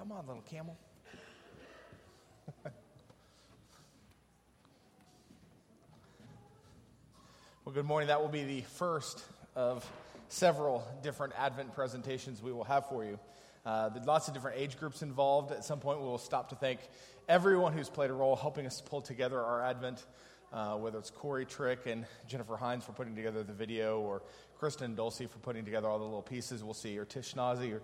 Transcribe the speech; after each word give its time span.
Come 0.00 0.12
on, 0.12 0.26
little 0.26 0.42
camel. 0.50 0.78
well, 7.66 7.74
good 7.74 7.84
morning. 7.84 8.06
That 8.08 8.22
will 8.22 8.30
be 8.30 8.44
the 8.44 8.62
first 8.62 9.22
of 9.54 9.86
several 10.28 10.88
different 11.02 11.34
Advent 11.36 11.74
presentations 11.74 12.42
we 12.42 12.50
will 12.50 12.64
have 12.64 12.88
for 12.88 13.04
you. 13.04 13.18
Uh, 13.66 13.90
there's 13.90 14.06
lots 14.06 14.26
of 14.26 14.32
different 14.32 14.58
age 14.58 14.78
groups 14.78 15.02
involved. 15.02 15.52
At 15.52 15.66
some 15.66 15.80
point, 15.80 16.00
we 16.00 16.06
will 16.06 16.16
stop 16.16 16.48
to 16.48 16.54
thank 16.54 16.80
everyone 17.28 17.74
who's 17.74 17.90
played 17.90 18.08
a 18.08 18.14
role 18.14 18.36
helping 18.36 18.64
us 18.64 18.80
pull 18.80 19.02
together 19.02 19.38
our 19.38 19.62
Advent, 19.62 20.02
uh, 20.52 20.74
whether 20.74 20.98
it's 20.98 21.10
Corey 21.10 21.46
Trick 21.46 21.86
and 21.86 22.04
Jennifer 22.26 22.56
Hines 22.56 22.84
for 22.84 22.92
putting 22.92 23.14
together 23.14 23.42
the 23.42 23.52
video, 23.52 24.00
or 24.00 24.22
Kristen 24.58 24.94
Dulcie 24.94 25.26
for 25.26 25.38
putting 25.38 25.64
together 25.64 25.88
all 25.88 25.98
the 25.98 26.04
little 26.04 26.22
pieces. 26.22 26.62
We'll 26.64 26.74
see, 26.74 26.98
or 26.98 27.04
Tish 27.04 27.36
Nazi, 27.36 27.72
or 27.72 27.82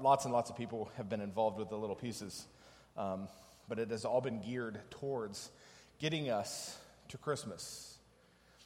lots 0.00 0.24
and 0.24 0.32
lots 0.32 0.50
of 0.50 0.56
people 0.56 0.90
have 0.96 1.08
been 1.08 1.20
involved 1.20 1.58
with 1.58 1.68
the 1.68 1.76
little 1.76 1.96
pieces. 1.96 2.46
Um, 2.96 3.28
but 3.68 3.78
it 3.78 3.90
has 3.90 4.04
all 4.04 4.20
been 4.20 4.40
geared 4.40 4.80
towards 4.90 5.50
getting 5.98 6.30
us 6.30 6.76
to 7.08 7.18
Christmas. 7.18 7.98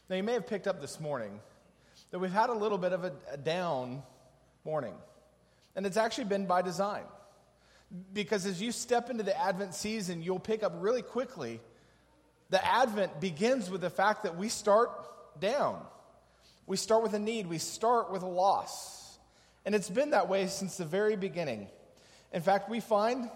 Now, 0.09 0.17
you 0.17 0.23
may 0.23 0.34
have 0.34 0.47
picked 0.47 0.67
up 0.67 0.80
this 0.80 1.01
morning 1.01 1.41
that 2.11 2.19
we've 2.19 2.30
had 2.30 2.51
a 2.51 2.55
little 2.55 2.78
bit 2.78 2.92
of 2.92 3.05
a, 3.05 3.12
a 3.30 3.37
down 3.37 4.03
morning, 4.64 4.95
and 5.75 5.87
it's 5.87 5.97
actually 5.97 6.25
been 6.25 6.47
by 6.47 6.62
design. 6.62 7.05
Because 8.12 8.47
as 8.47 8.61
you 8.61 8.73
step 8.73 9.11
into 9.11 9.23
the 9.23 9.39
Advent 9.39 9.75
season, 9.75 10.23
you'll 10.23 10.39
pick 10.39 10.62
up 10.62 10.73
really 10.77 11.03
quickly 11.03 11.61
the 12.52 12.62
Advent 12.62 13.19
begins 13.19 13.70
with 13.70 13.80
the 13.80 13.88
fact 13.88 14.24
that 14.24 14.37
we 14.37 14.51
start 14.51 14.91
down. 15.41 15.83
We 16.66 16.77
start 16.77 17.02
with 17.02 17.15
a 17.15 17.19
need, 17.19 17.47
we 17.47 17.56
start 17.56 18.12
with 18.12 18.23
a 18.23 18.28
loss. 18.28 19.19
And 19.65 19.75
it's 19.75 19.88
been 19.88 20.11
that 20.11 20.28
way 20.28 20.47
since 20.48 20.77
the 20.77 20.84
very 20.84 21.16
beginning. 21.16 21.69
In 22.30 22.42
fact, 22.42 22.69
we 22.69 22.80
find 22.80 23.30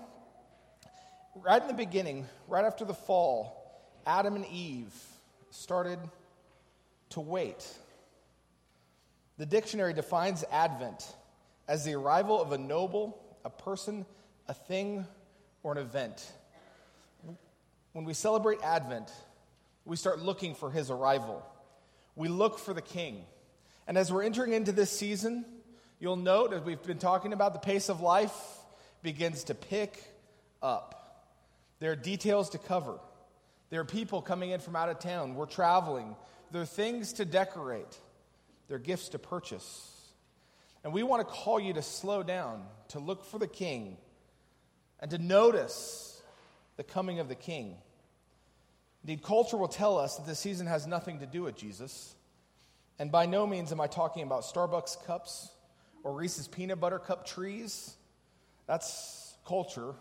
right 1.34 1.62
in 1.62 1.66
the 1.66 1.72
beginning, 1.72 2.26
right 2.46 2.66
after 2.66 2.84
the 2.84 2.92
fall, 2.92 3.80
Adam 4.06 4.36
and 4.36 4.44
Eve 4.48 4.92
started 5.48 5.98
to 7.10 7.20
wait. 7.20 7.66
The 9.38 9.46
dictionary 9.46 9.94
defines 9.94 10.44
Advent 10.52 11.10
as 11.68 11.86
the 11.86 11.94
arrival 11.94 12.38
of 12.38 12.52
a 12.52 12.58
noble, 12.58 13.18
a 13.46 13.50
person, 13.50 14.04
a 14.46 14.52
thing, 14.52 15.06
or 15.62 15.72
an 15.72 15.78
event 15.78 16.30
when 17.96 18.04
we 18.04 18.12
celebrate 18.12 18.60
Advent, 18.60 19.10
we 19.86 19.96
start 19.96 20.18
looking 20.18 20.54
for 20.54 20.70
his 20.70 20.90
arrival. 20.90 21.42
We 22.14 22.28
look 22.28 22.58
for 22.58 22.74
the 22.74 22.82
king. 22.82 23.24
And 23.86 23.96
as 23.96 24.12
we're 24.12 24.22
entering 24.22 24.52
into 24.52 24.70
this 24.70 24.90
season, 24.90 25.46
you'll 25.98 26.16
note, 26.16 26.52
as 26.52 26.60
we've 26.60 26.82
been 26.82 26.98
talking 26.98 27.32
about, 27.32 27.54
the 27.54 27.58
pace 27.58 27.88
of 27.88 28.02
life 28.02 28.36
begins 29.02 29.44
to 29.44 29.54
pick 29.54 30.12
up. 30.62 31.24
There 31.78 31.90
are 31.90 31.96
details 31.96 32.50
to 32.50 32.58
cover. 32.58 32.98
There 33.70 33.80
are 33.80 33.84
people 33.86 34.20
coming 34.20 34.50
in 34.50 34.60
from 34.60 34.76
out 34.76 34.90
of 34.90 34.98
town. 34.98 35.34
We're 35.34 35.46
traveling. 35.46 36.16
There 36.50 36.60
are 36.60 36.66
things 36.66 37.14
to 37.14 37.24
decorate. 37.24 37.98
There 38.68 38.76
are 38.76 38.78
gifts 38.78 39.08
to 39.10 39.18
purchase. 39.18 39.90
And 40.84 40.92
we 40.92 41.02
want 41.02 41.26
to 41.26 41.34
call 41.34 41.58
you 41.58 41.72
to 41.72 41.82
slow 41.82 42.22
down, 42.22 42.62
to 42.88 42.98
look 42.98 43.24
for 43.24 43.38
the 43.38 43.48
king, 43.48 43.96
and 45.00 45.10
to 45.12 45.16
notice 45.16 46.20
the 46.76 46.84
coming 46.84 47.20
of 47.20 47.30
the 47.30 47.34
king. 47.34 47.76
Indeed, 49.08 49.22
culture 49.22 49.56
will 49.56 49.68
tell 49.68 49.98
us 49.98 50.16
that 50.16 50.26
this 50.26 50.40
season 50.40 50.66
has 50.66 50.84
nothing 50.84 51.20
to 51.20 51.26
do 51.26 51.42
with 51.44 51.56
Jesus. 51.56 52.16
And 52.98 53.12
by 53.12 53.26
no 53.26 53.46
means 53.46 53.70
am 53.70 53.80
I 53.80 53.86
talking 53.86 54.24
about 54.24 54.42
Starbucks 54.42 55.06
cups 55.06 55.48
or 56.02 56.12
Reese's 56.12 56.48
peanut 56.48 56.80
butter 56.80 56.98
cup 56.98 57.24
trees. 57.24 57.94
That's 58.66 59.36
culture. 59.46 59.94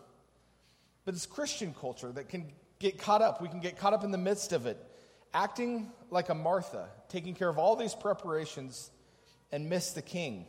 But 1.05 1.13
it's 1.13 1.27
Christian 1.27 1.75
culture 1.79 2.11
that 2.13 2.29
can 2.29 2.51
get 2.79 2.97
caught 2.97 3.21
up. 3.21 3.43
We 3.43 3.47
can 3.47 3.59
get 3.59 3.77
caught 3.77 3.93
up 3.93 4.03
in 4.03 4.09
the 4.09 4.17
midst 4.17 4.53
of 4.53 4.65
it, 4.65 4.83
acting 5.35 5.91
like 6.09 6.29
a 6.29 6.33
Martha, 6.33 6.87
taking 7.07 7.35
care 7.35 7.47
of 7.47 7.59
all 7.59 7.75
these 7.75 7.93
preparations 7.93 8.89
and 9.51 9.69
miss 9.69 9.91
the 9.91 10.01
king. 10.01 10.47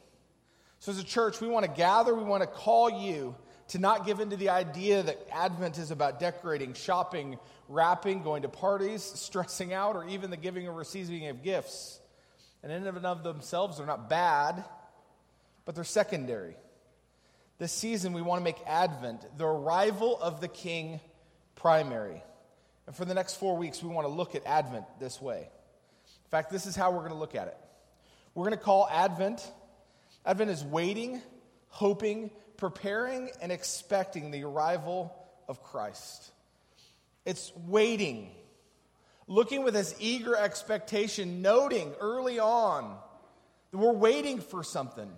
So, 0.79 0.93
as 0.93 0.99
a 0.99 1.05
church, 1.05 1.43
we 1.43 1.49
want 1.49 1.67
to 1.67 1.71
gather, 1.71 2.15
we 2.15 2.25
want 2.25 2.43
to 2.43 2.47
call 2.47 2.89
you 2.89 3.35
to 3.69 3.79
not 3.79 4.07
give 4.07 4.21
in 4.21 4.31
to 4.31 4.37
the 4.37 4.51
idea 4.51 5.03
that 5.03 5.19
Advent 5.33 5.79
is 5.79 5.91
about 5.91 6.21
decorating, 6.21 6.75
shopping, 6.75 7.39
wrapping, 7.69 8.23
going 8.23 8.43
to 8.43 8.49
parties, 8.49 9.03
stressing 9.15 9.73
out, 9.73 9.97
or 9.97 10.07
even 10.09 10.31
the 10.31 10.37
giving 10.37 10.69
or 10.69 10.73
receiving 10.73 11.27
of 11.29 11.43
gifts. 11.43 12.01
And 12.63 12.73
in 12.73 12.87
and 12.87 13.07
of 13.07 13.23
themselves, 13.23 13.79
they're 13.79 13.87
not 13.87 14.09
bad, 14.09 14.65
but 15.65 15.75
they're 15.75 15.85
secondary. 15.85 16.57
This 17.59 17.73
season, 17.73 18.13
we 18.13 18.23
want 18.23 18.41
to 18.41 18.45
make 18.45 18.59
Advent, 18.67 19.25
the 19.39 19.47
arrival 19.47 20.19
of 20.21 20.41
the 20.41 20.49
King, 20.49 21.01
primary. 21.55 22.23
And 22.87 22.95
for 22.95 23.05
the 23.05 23.15
next 23.15 23.35
four 23.37 23.57
weeks, 23.57 23.83
we 23.83 23.89
want 23.89 24.07
to 24.07 24.13
look 24.13 24.35
at 24.35 24.45
Advent 24.47 24.85
this 25.01 25.21
way. 25.21 25.39
In 25.39 26.31
fact, 26.31 26.51
this 26.51 26.67
is 26.67 26.77
how 26.77 26.91
we're 26.91 27.01
going 27.01 27.13
to 27.13 27.19
look 27.19 27.35
at 27.35 27.49
it. 27.49 27.57
We're 28.35 28.45
going 28.45 28.59
to 28.59 28.63
call 28.63 28.89
Advent, 28.91 29.41
Advent 30.27 30.51
is 30.51 30.65
waiting, 30.65 31.23
hoping, 31.69 32.31
preparing, 32.57 33.31
and 33.41 33.53
expecting 33.53 34.31
the 34.31 34.45
arrival 34.45 35.15
of 35.49 35.63
Christ. 35.63 36.31
It's 37.25 37.53
waiting, 37.67 38.31
looking 39.27 39.65
with 39.65 39.75
this 39.75 39.95
eager 39.99 40.37
expectation, 40.37 41.43
noting 41.43 41.93
early 42.01 42.39
on 42.39 42.97
that 43.71 43.79
we're 43.79 43.93
waiting 43.93 44.41
for 44.41 44.63
something. 44.63 45.11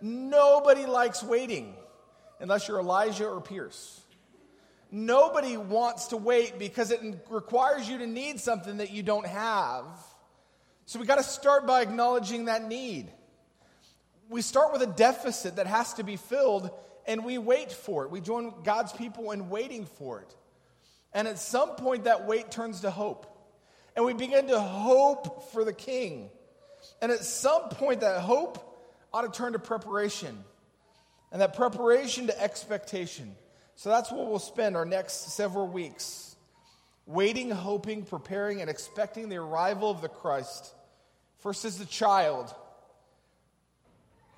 Nobody 0.00 0.86
likes 0.86 1.22
waiting 1.22 1.74
unless 2.40 2.68
you're 2.68 2.78
Elijah 2.78 3.26
or 3.26 3.40
Pierce. 3.40 4.00
Nobody 4.90 5.56
wants 5.56 6.08
to 6.08 6.16
wait 6.16 6.58
because 6.58 6.90
it 6.90 7.00
requires 7.28 7.88
you 7.88 7.98
to 7.98 8.06
need 8.06 8.40
something 8.40 8.78
that 8.78 8.90
you 8.90 9.02
don't 9.02 9.26
have. 9.26 9.84
So 10.86 10.98
we 10.98 11.04
got 11.04 11.16
to 11.16 11.22
start 11.22 11.66
by 11.66 11.82
acknowledging 11.82 12.46
that 12.46 12.66
need. 12.66 13.10
We 14.28 14.42
start 14.42 14.72
with 14.72 14.82
a 14.82 14.86
deficit 14.86 15.56
that 15.56 15.66
has 15.66 15.94
to 15.94 16.02
be 16.02 16.16
filled 16.16 16.70
and 17.06 17.24
we 17.24 17.38
wait 17.38 17.72
for 17.72 18.04
it. 18.04 18.10
We 18.10 18.20
join 18.20 18.52
God's 18.62 18.92
people 18.92 19.30
in 19.32 19.48
waiting 19.48 19.86
for 19.86 20.20
it. 20.20 20.36
And 21.14 21.26
at 21.26 21.38
some 21.38 21.70
point, 21.70 22.04
that 22.04 22.26
wait 22.26 22.50
turns 22.50 22.82
to 22.82 22.90
hope. 22.90 23.26
And 23.96 24.04
we 24.04 24.12
begin 24.12 24.48
to 24.48 24.60
hope 24.60 25.50
for 25.50 25.64
the 25.64 25.72
king. 25.72 26.28
And 27.00 27.10
at 27.10 27.24
some 27.24 27.70
point, 27.70 28.00
that 28.00 28.20
hope 28.20 28.62
ought 29.12 29.22
to 29.22 29.30
turn 29.30 29.54
to 29.54 29.58
preparation. 29.58 30.44
And 31.32 31.40
that 31.40 31.56
preparation 31.56 32.26
to 32.26 32.40
expectation. 32.40 33.34
So 33.74 33.88
that's 33.88 34.12
what 34.12 34.28
we'll 34.28 34.38
spend 34.38 34.76
our 34.76 34.84
next 34.84 35.32
several 35.32 35.66
weeks 35.66 36.36
waiting, 37.06 37.50
hoping, 37.50 38.04
preparing, 38.04 38.60
and 38.60 38.68
expecting 38.68 39.30
the 39.30 39.36
arrival 39.36 39.90
of 39.90 40.02
the 40.02 40.08
Christ. 40.08 40.74
First 41.38 41.64
as 41.64 41.78
the 41.78 41.86
child, 41.86 42.54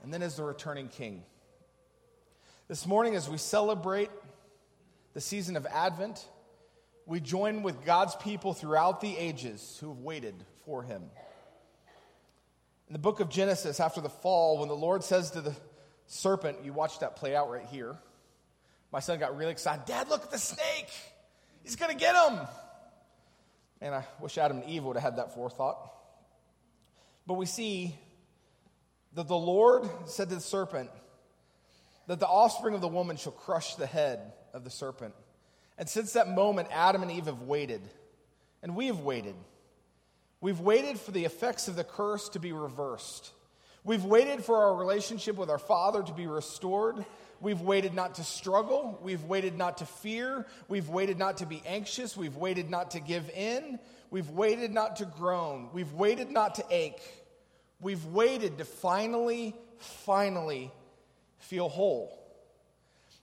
and 0.03 0.13
then 0.13 0.23
as 0.23 0.37
the 0.37 0.43
returning 0.43 0.89
king. 0.89 1.23
This 2.69 2.87
morning, 2.87 3.17
as 3.17 3.29
we 3.29 3.39
celebrate 3.39 4.11
the 5.13 5.21
season 5.21 5.57
of 5.57 5.67
Advent, 5.67 6.25
we 7.07 7.21
join 7.21 7.63
with 7.63 7.85
God's 7.85 8.15
people 8.17 8.55
throughout 8.55 9.01
the 9.01 9.17
ages 9.17 9.79
who 9.81 9.89
have 9.89 9.99
waited 9.99 10.35
for 10.65 10.83
him. 10.83 11.03
In 12.89 12.93
the 12.93 12.99
book 12.99 13.21
of 13.21 13.29
Genesis, 13.29 13.81
after 13.81 14.01
the 14.01 14.09
fall, 14.09 14.59
when 14.59 14.69
the 14.69 14.77
Lord 14.77 15.03
says 15.03 15.33
to 15.33 15.41
the 15.41 15.55
serpent, 16.07 16.59
you 16.65 16.73
watch 16.73 17.01
that 17.01 17.17
play 17.17 17.35
out 17.35 17.51
right 17.51 17.67
here. 17.67 17.97
My 18.93 19.01
son 19.01 19.19
got 19.19 19.37
really 19.37 19.53
excited. 19.53 19.85
Dad, 19.87 20.09
look 20.09 20.23
at 20.23 20.31
the 20.31 20.39
snake. 20.39 20.89
He's 21.63 21.77
going 21.77 21.91
to 21.91 21.97
get 21.97 22.15
him. 22.15 22.41
And 23.81 23.95
I 23.95 24.05
wish 24.21 24.37
Adam 24.39 24.59
and 24.59 24.71
Eve 24.71 24.85
would 24.85 24.97
have 24.97 25.03
had 25.03 25.17
that 25.17 25.35
forethought. 25.35 25.93
But 27.27 27.35
we 27.35 27.47
see 27.47 27.95
that 29.15 29.29
the 29.29 29.37
Lord 29.37 29.89
said 30.07 30.29
to 30.29 30.37
the 30.37 30.41
serpent 30.41 30.91
that 32.07 32.21
the 32.21 32.27
offspring 32.27 32.75
of 32.75 32.81
the 32.81 32.89
woman 32.89 33.17
shall 33.17 33.33
crush 33.33 33.75
the 33.75 33.87
head 33.87 34.33
of 34.53 34.65
the 34.65 34.71
serpent. 34.71 35.15
And 35.79 35.89
since 35.89 36.13
that 36.13 36.29
moment, 36.29 36.69
Adam 36.71 37.03
and 37.03 37.11
Eve 37.11 37.27
have 37.27 37.43
waited, 37.43 37.81
and 38.63 38.77
we 38.77 38.89
have 38.89 39.01
waited. 39.01 39.35
We've 40.41 40.61
waited 40.61 40.99
for 40.99 41.11
the 41.11 41.25
effects 41.25 41.69
of 41.69 41.77
the 41.77 41.85
curse 41.85 42.29
to 42.31 42.39
be 42.39 42.53
reversed. 42.53 43.33
We've 43.85 44.05
waited 44.05 44.45
for 44.45 44.57
our 44.57 44.75
relationship 44.75 45.37
with 45.37 45.51
our 45.51 45.59
Father 45.59 46.03
to 46.03 46.13
be 46.13 46.27
restored. 46.27 47.05
We've 47.41 47.61
waited 47.63 47.95
not 47.95 48.17
to 48.17 48.25
struggle. 48.25 48.99
We've 49.03 49.25
waited 49.25 49.57
not 49.57 49.79
to 49.79 49.87
fear. 49.87 50.47
We've 50.69 50.89
waited 50.89 51.19
not 51.19 51.39
to 51.39 51.47
be 51.47 51.63
anxious. 51.67 52.17
We've 52.17 52.37
waited 52.37 52.69
not 52.69 52.91
to 52.93 53.01
give 53.01 53.31
in. 53.31 53.79
We've 54.11 54.29
waited 54.29 54.73
not 54.73 54.97
to 54.97 55.07
groan. 55.07 55.71
We've 55.73 55.93
waited 55.93 56.31
not 56.31 56.57
to 56.57 56.65
ache. 56.71 57.01
We've 57.81 58.05
waited 58.07 58.59
to 58.59 58.65
finally, 58.65 59.55
finally 59.79 60.71
feel 61.39 61.69
whole. 61.69 62.17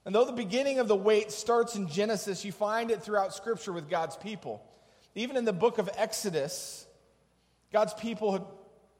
And 0.05 0.15
though 0.15 0.25
the 0.25 0.31
beginning 0.31 0.79
of 0.79 0.87
the 0.87 0.95
wait 0.95 1.31
starts 1.31 1.75
in 1.75 1.89
Genesis, 1.89 2.45
you 2.45 2.51
find 2.51 2.91
it 2.91 3.03
throughout 3.03 3.33
Scripture 3.33 3.73
with 3.73 3.89
God's 3.89 4.15
people. 4.15 4.63
Even 5.15 5.35
in 5.35 5.45
the 5.45 5.53
book 5.53 5.77
of 5.77 5.89
Exodus, 5.95 6.85
God's 7.71 7.93
people 7.93 8.31
had 8.31 8.43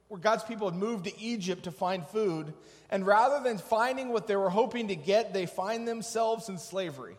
where 0.08 0.20
God's 0.20 0.44
people 0.44 0.70
had 0.70 0.80
moved 0.80 1.06
to 1.06 1.20
Egypt 1.20 1.64
to 1.64 1.72
find 1.72 2.06
food, 2.08 2.54
and 2.90 3.06
rather 3.06 3.44
than 3.44 3.58
finding 3.58 4.10
what 4.10 4.28
they 4.28 4.36
were 4.36 4.50
hoping 4.50 4.88
to 4.88 4.96
get, 4.96 5.34
they 5.34 5.46
find 5.46 5.88
themselves 5.88 6.48
in 6.48 6.58
slavery. 6.58 7.18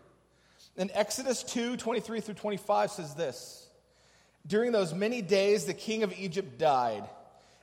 And 0.76 0.90
Exodus 0.94 1.42
2 1.42 1.76
23 1.76 2.20
through 2.20 2.34
25 2.34 2.90
says 2.90 3.14
this 3.14 3.68
During 4.46 4.72
those 4.72 4.94
many 4.94 5.20
days, 5.20 5.66
the 5.66 5.74
king 5.74 6.02
of 6.02 6.18
Egypt 6.18 6.58
died, 6.58 7.04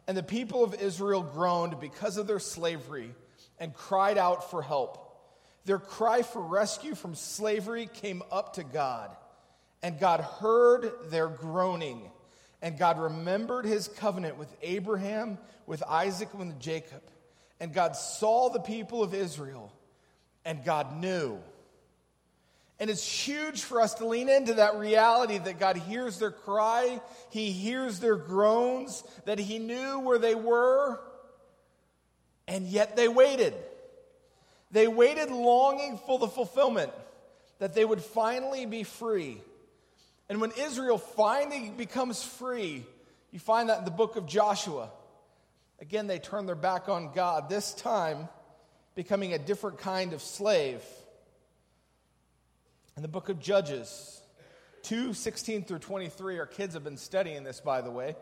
and 0.08 0.16
the 0.16 0.24
people 0.24 0.64
of 0.64 0.76
Israel 0.76 1.24
groaned 1.24 1.80
because 1.80 2.18
of 2.18 2.28
their 2.28 2.40
slavery 2.40 3.14
and 3.60 3.74
cried 3.74 4.18
out 4.18 4.52
for 4.52 4.62
help. 4.62 5.02
Their 5.66 5.80
cry 5.80 6.22
for 6.22 6.42
rescue 6.42 6.94
from 6.94 7.16
slavery 7.16 7.90
came 7.92 8.22
up 8.32 8.54
to 8.54 8.64
God, 8.64 9.16
and 9.82 10.00
God 10.00 10.22
heard 10.22 10.92
their 11.10 11.28
groaning. 11.28 12.12
And 12.62 12.78
God 12.78 13.00
remembered 13.00 13.66
his 13.66 13.88
covenant 13.88 14.38
with 14.38 14.56
Abraham, 14.62 15.38
with 15.68 15.84
Isaac, 15.84 16.30
and 16.34 16.48
with 16.48 16.60
Jacob. 16.60 17.02
And 17.60 17.74
God 17.74 17.96
saw 17.96 18.50
the 18.50 18.60
people 18.60 19.04
of 19.04 19.14
Israel, 19.14 19.72
and 20.46 20.64
God 20.64 20.96
knew. 20.98 21.40
And 22.80 22.90
it's 22.90 23.08
huge 23.08 23.62
for 23.62 23.80
us 23.80 23.94
to 23.96 24.06
lean 24.06 24.28
into 24.28 24.56
that 24.56 24.76
reality 24.76 25.38
that 25.38 25.60
God 25.60 25.78
hears 25.78 26.20
their 26.20 26.32
cry, 26.32 27.00
He 27.30 27.52
hears 27.52 28.00
their 28.00 28.18
groans, 28.18 29.04
that 29.26 29.40
He 29.40 29.60
knew 29.60 30.00
where 30.00 30.20
they 30.20 30.36
were, 30.36 31.00
and 32.48 32.68
yet 32.68 32.96
they 32.96 33.08
waited. 33.08 33.54
They 34.72 34.88
waited 34.88 35.32
longing 35.32 36.00
for 36.06 36.20
the 36.20 36.28
fulfillment 36.28 36.92
that 37.60 37.74
they 37.74 37.86
would 37.86 38.02
finally 38.02 38.66
be 38.66 38.84
free. 38.84 39.42
And 40.28 40.42
when 40.42 40.52
Israel 40.60 40.98
finally 40.98 41.72
becomes 41.76 42.24
free, 42.24 42.86
you 43.32 43.40
find 43.40 43.70
that 43.70 43.80
in 43.80 43.86
the 43.86 43.92
book 43.92 44.16
of 44.16 44.26
Joshua. 44.26 44.90
Again, 45.80 46.08
they 46.08 46.20
turn 46.20 46.46
their 46.46 46.56
back 46.56 46.90
on 46.90 47.14
God, 47.14 47.50
this 47.50 47.74
time 47.74 48.28
becoming 48.96 49.34
a 49.34 49.38
different 49.38 49.78
kind 49.78 50.14
of 50.14 50.22
slave. 50.22 50.82
In 52.96 53.02
the 53.02 53.10
book 53.10 53.28
of 53.28 53.42
Judges, 53.42 54.22
2 54.84 55.14
16 55.14 55.66
through 55.66 55.80
23, 55.80 56.40
our 56.40 56.46
kids 56.46 56.76
have 56.76 56.84
been 56.86 56.96
studying 56.96 57.44
this, 57.44 57.60
by 57.60 57.82
the 57.82 57.92
way. 57.92 58.16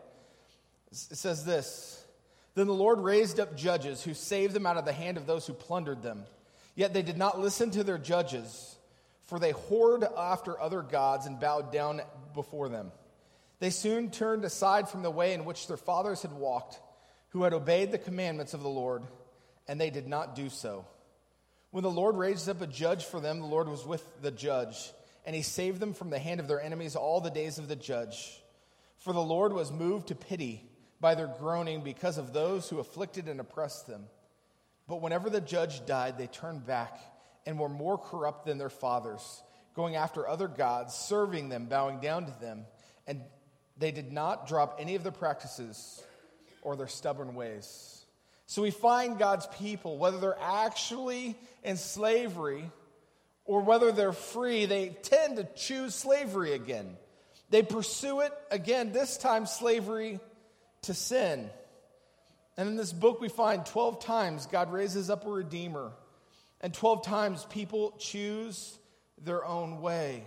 It 0.90 0.96
says 0.96 1.44
this 1.44 2.04
Then 2.56 2.66
the 2.66 2.74
Lord 2.74 2.98
raised 2.98 3.38
up 3.38 3.56
judges 3.56 4.02
who 4.02 4.14
saved 4.14 4.52
them 4.52 4.66
out 4.66 4.76
of 4.76 4.84
the 4.84 4.92
hand 4.92 5.16
of 5.16 5.26
those 5.26 5.46
who 5.46 5.52
plundered 5.52 6.02
them. 6.02 6.24
Yet 6.74 6.92
they 6.92 7.02
did 7.02 7.16
not 7.16 7.38
listen 7.38 7.70
to 7.70 7.84
their 7.84 7.98
judges, 7.98 8.74
for 9.26 9.38
they 9.38 9.52
whored 9.52 10.10
after 10.18 10.60
other 10.60 10.82
gods 10.82 11.26
and 11.26 11.38
bowed 11.38 11.70
down 11.70 12.02
before 12.34 12.68
them. 12.68 12.90
They 13.60 13.70
soon 13.70 14.10
turned 14.10 14.44
aside 14.44 14.88
from 14.88 15.02
the 15.02 15.10
way 15.10 15.34
in 15.34 15.44
which 15.44 15.68
their 15.68 15.76
fathers 15.76 16.22
had 16.22 16.32
walked, 16.32 16.80
who 17.28 17.44
had 17.44 17.52
obeyed 17.52 17.92
the 17.92 17.98
commandments 17.98 18.54
of 18.54 18.64
the 18.64 18.68
Lord, 18.68 19.04
and 19.68 19.80
they 19.80 19.90
did 19.90 20.08
not 20.08 20.34
do 20.34 20.48
so. 20.48 20.84
When 21.74 21.82
the 21.82 21.90
Lord 21.90 22.16
raised 22.16 22.48
up 22.48 22.60
a 22.60 22.68
judge 22.68 23.04
for 23.04 23.18
them, 23.18 23.40
the 23.40 23.46
Lord 23.46 23.68
was 23.68 23.84
with 23.84 24.06
the 24.22 24.30
judge, 24.30 24.92
and 25.26 25.34
he 25.34 25.42
saved 25.42 25.80
them 25.80 25.92
from 25.92 26.08
the 26.08 26.20
hand 26.20 26.38
of 26.38 26.46
their 26.46 26.60
enemies 26.60 26.94
all 26.94 27.20
the 27.20 27.32
days 27.32 27.58
of 27.58 27.66
the 27.66 27.74
judge. 27.74 28.40
For 28.98 29.12
the 29.12 29.18
Lord 29.18 29.52
was 29.52 29.72
moved 29.72 30.06
to 30.06 30.14
pity 30.14 30.62
by 31.00 31.16
their 31.16 31.26
groaning 31.26 31.82
because 31.82 32.16
of 32.16 32.32
those 32.32 32.68
who 32.68 32.78
afflicted 32.78 33.26
and 33.26 33.40
oppressed 33.40 33.88
them. 33.88 34.04
But 34.86 35.02
whenever 35.02 35.28
the 35.28 35.40
judge 35.40 35.84
died, 35.84 36.16
they 36.16 36.28
turned 36.28 36.64
back 36.64 37.00
and 37.44 37.58
were 37.58 37.68
more 37.68 37.98
corrupt 37.98 38.46
than 38.46 38.56
their 38.56 38.70
fathers, 38.70 39.42
going 39.74 39.96
after 39.96 40.28
other 40.28 40.46
gods, 40.46 40.94
serving 40.94 41.48
them, 41.48 41.66
bowing 41.66 41.98
down 41.98 42.26
to 42.26 42.40
them. 42.40 42.66
And 43.08 43.20
they 43.76 43.90
did 43.90 44.12
not 44.12 44.46
drop 44.46 44.76
any 44.78 44.94
of 44.94 45.02
their 45.02 45.10
practices 45.10 46.00
or 46.62 46.76
their 46.76 46.86
stubborn 46.86 47.34
ways. 47.34 48.03
So 48.46 48.62
we 48.62 48.70
find 48.70 49.18
God's 49.18 49.46
people, 49.58 49.98
whether 49.98 50.18
they're 50.18 50.38
actually 50.40 51.36
in 51.62 51.76
slavery 51.76 52.70
or 53.44 53.60
whether 53.62 53.92
they're 53.92 54.12
free, 54.12 54.66
they 54.66 54.90
tend 55.02 55.36
to 55.36 55.48
choose 55.56 55.94
slavery 55.94 56.52
again. 56.52 56.96
They 57.50 57.62
pursue 57.62 58.20
it 58.20 58.32
again, 58.50 58.92
this 58.92 59.16
time 59.16 59.46
slavery 59.46 60.20
to 60.82 60.94
sin. 60.94 61.50
And 62.56 62.68
in 62.68 62.76
this 62.76 62.92
book, 62.92 63.20
we 63.20 63.28
find 63.28 63.66
12 63.66 64.04
times 64.04 64.46
God 64.46 64.72
raises 64.72 65.10
up 65.10 65.26
a 65.26 65.30
redeemer, 65.30 65.92
and 66.60 66.72
12 66.72 67.04
times 67.04 67.44
people 67.50 67.94
choose 67.98 68.78
their 69.22 69.44
own 69.44 69.80
way. 69.80 70.24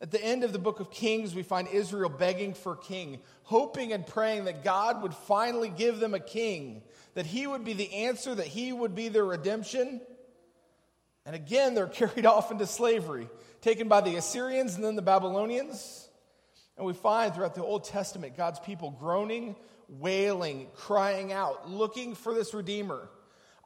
At 0.00 0.12
the 0.12 0.22
end 0.22 0.44
of 0.44 0.52
the 0.52 0.60
book 0.60 0.78
of 0.78 0.92
Kings, 0.92 1.34
we 1.34 1.42
find 1.42 1.66
Israel 1.68 2.08
begging 2.08 2.54
for 2.54 2.76
king, 2.76 3.18
hoping 3.42 3.92
and 3.92 4.06
praying 4.06 4.44
that 4.44 4.62
God 4.62 5.02
would 5.02 5.14
finally 5.14 5.70
give 5.70 5.98
them 5.98 6.14
a 6.14 6.20
king, 6.20 6.82
that 7.14 7.26
he 7.26 7.46
would 7.46 7.64
be 7.64 7.72
the 7.72 7.92
answer, 7.92 8.32
that 8.34 8.46
he 8.46 8.72
would 8.72 8.94
be 8.94 9.08
their 9.08 9.24
redemption. 9.24 10.00
And 11.26 11.34
again, 11.34 11.74
they're 11.74 11.86
carried 11.88 12.26
off 12.26 12.52
into 12.52 12.66
slavery, 12.66 13.28
taken 13.60 13.88
by 13.88 14.00
the 14.00 14.14
Assyrians 14.16 14.76
and 14.76 14.84
then 14.84 14.94
the 14.94 15.02
Babylonians. 15.02 16.08
And 16.76 16.86
we 16.86 16.92
find 16.92 17.34
throughout 17.34 17.56
the 17.56 17.64
Old 17.64 17.82
Testament 17.82 18.36
God's 18.36 18.60
people 18.60 18.92
groaning, 18.92 19.56
wailing, 19.88 20.68
crying 20.76 21.32
out, 21.32 21.68
looking 21.68 22.14
for 22.14 22.32
this 22.32 22.54
Redeemer, 22.54 23.08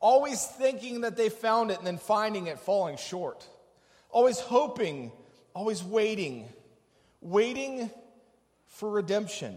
always 0.01 0.47
thinking 0.47 1.03
that 1.03 1.19
they 1.19 1.29
found 1.29 1.71
it 1.71 1.77
and 1.77 1.87
then 1.87 1.99
finding 1.99 2.47
it 2.47 2.59
falling 2.59 2.97
short, 2.97 3.47
always 4.09 4.41
hoping 4.41 5.13
always 5.55 5.83
waiting, 5.83 6.49
waiting 7.21 7.91
for 8.67 8.91
redemption. 8.91 9.57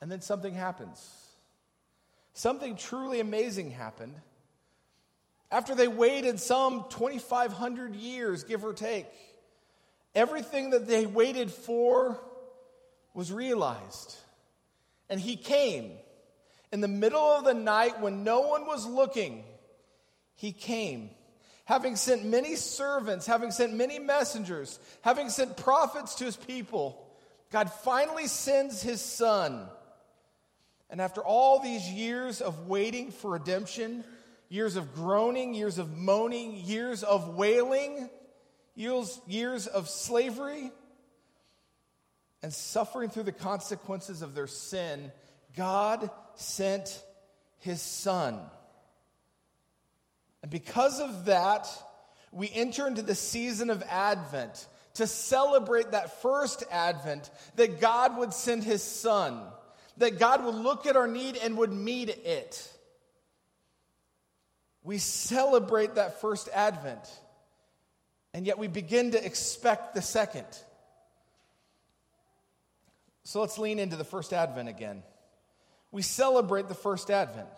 And 0.00 0.10
then 0.10 0.20
something 0.20 0.54
happens. 0.54 1.00
Something 2.34 2.76
truly 2.76 3.20
amazing 3.20 3.70
happened. 3.70 4.14
After 5.50 5.74
they 5.74 5.88
waited 5.88 6.38
some 6.38 6.84
2,500 6.90 7.96
years, 7.96 8.44
give 8.44 8.64
or 8.64 8.74
take, 8.74 9.06
everything 10.14 10.70
that 10.70 10.86
they 10.86 11.06
waited 11.06 11.50
for 11.50 12.20
was 13.14 13.32
realized. 13.32 14.16
And 15.08 15.18
he 15.18 15.36
came. 15.36 15.92
In 16.70 16.80
the 16.82 16.88
middle 16.88 17.18
of 17.18 17.44
the 17.44 17.54
night 17.54 18.00
when 18.00 18.24
no 18.24 18.40
one 18.40 18.66
was 18.66 18.86
looking, 18.86 19.42
he 20.34 20.52
came 20.52 21.10
having 21.68 21.96
sent 21.96 22.24
many 22.24 22.56
servants, 22.56 23.26
having 23.26 23.50
sent 23.50 23.74
many 23.74 23.98
messengers, 23.98 24.78
having 25.02 25.28
sent 25.28 25.54
prophets 25.58 26.14
to 26.14 26.24
his 26.24 26.34
people, 26.34 27.06
God 27.52 27.70
finally 27.70 28.26
sends 28.26 28.80
his 28.80 29.02
son. 29.02 29.68
And 30.88 30.98
after 30.98 31.20
all 31.20 31.60
these 31.60 31.86
years 31.86 32.40
of 32.40 32.68
waiting 32.68 33.10
for 33.10 33.32
redemption, 33.32 34.02
years 34.48 34.76
of 34.76 34.94
groaning, 34.94 35.52
years 35.52 35.76
of 35.76 35.94
moaning, 35.94 36.56
years 36.56 37.02
of 37.02 37.36
wailing, 37.36 38.08
years, 38.74 39.20
years 39.26 39.66
of 39.66 39.90
slavery, 39.90 40.72
and 42.42 42.50
suffering 42.50 43.10
through 43.10 43.24
the 43.24 43.32
consequences 43.32 44.22
of 44.22 44.34
their 44.34 44.46
sin, 44.46 45.12
God 45.54 46.10
sent 46.34 47.02
his 47.58 47.82
son. 47.82 48.40
And 50.42 50.50
because 50.50 51.00
of 51.00 51.26
that, 51.26 51.66
we 52.32 52.50
enter 52.52 52.86
into 52.86 53.02
the 53.02 53.14
season 53.14 53.70
of 53.70 53.82
Advent 53.88 54.66
to 54.94 55.06
celebrate 55.06 55.92
that 55.92 56.22
first 56.22 56.64
Advent 56.70 57.30
that 57.56 57.80
God 57.80 58.18
would 58.18 58.32
send 58.32 58.64
his 58.64 58.82
son, 58.82 59.40
that 59.98 60.18
God 60.18 60.44
would 60.44 60.54
look 60.54 60.86
at 60.86 60.96
our 60.96 61.08
need 61.08 61.36
and 61.36 61.56
would 61.58 61.72
meet 61.72 62.08
it. 62.08 62.72
We 64.82 64.98
celebrate 64.98 65.96
that 65.96 66.20
first 66.20 66.48
Advent, 66.52 67.08
and 68.32 68.46
yet 68.46 68.58
we 68.58 68.68
begin 68.68 69.12
to 69.12 69.24
expect 69.24 69.94
the 69.94 70.02
second. 70.02 70.46
So 73.24 73.40
let's 73.40 73.58
lean 73.58 73.78
into 73.78 73.96
the 73.96 74.04
first 74.04 74.32
Advent 74.32 74.68
again. 74.68 75.02
We 75.92 76.02
celebrate 76.02 76.68
the 76.68 76.74
first 76.74 77.10
Advent. 77.10 77.48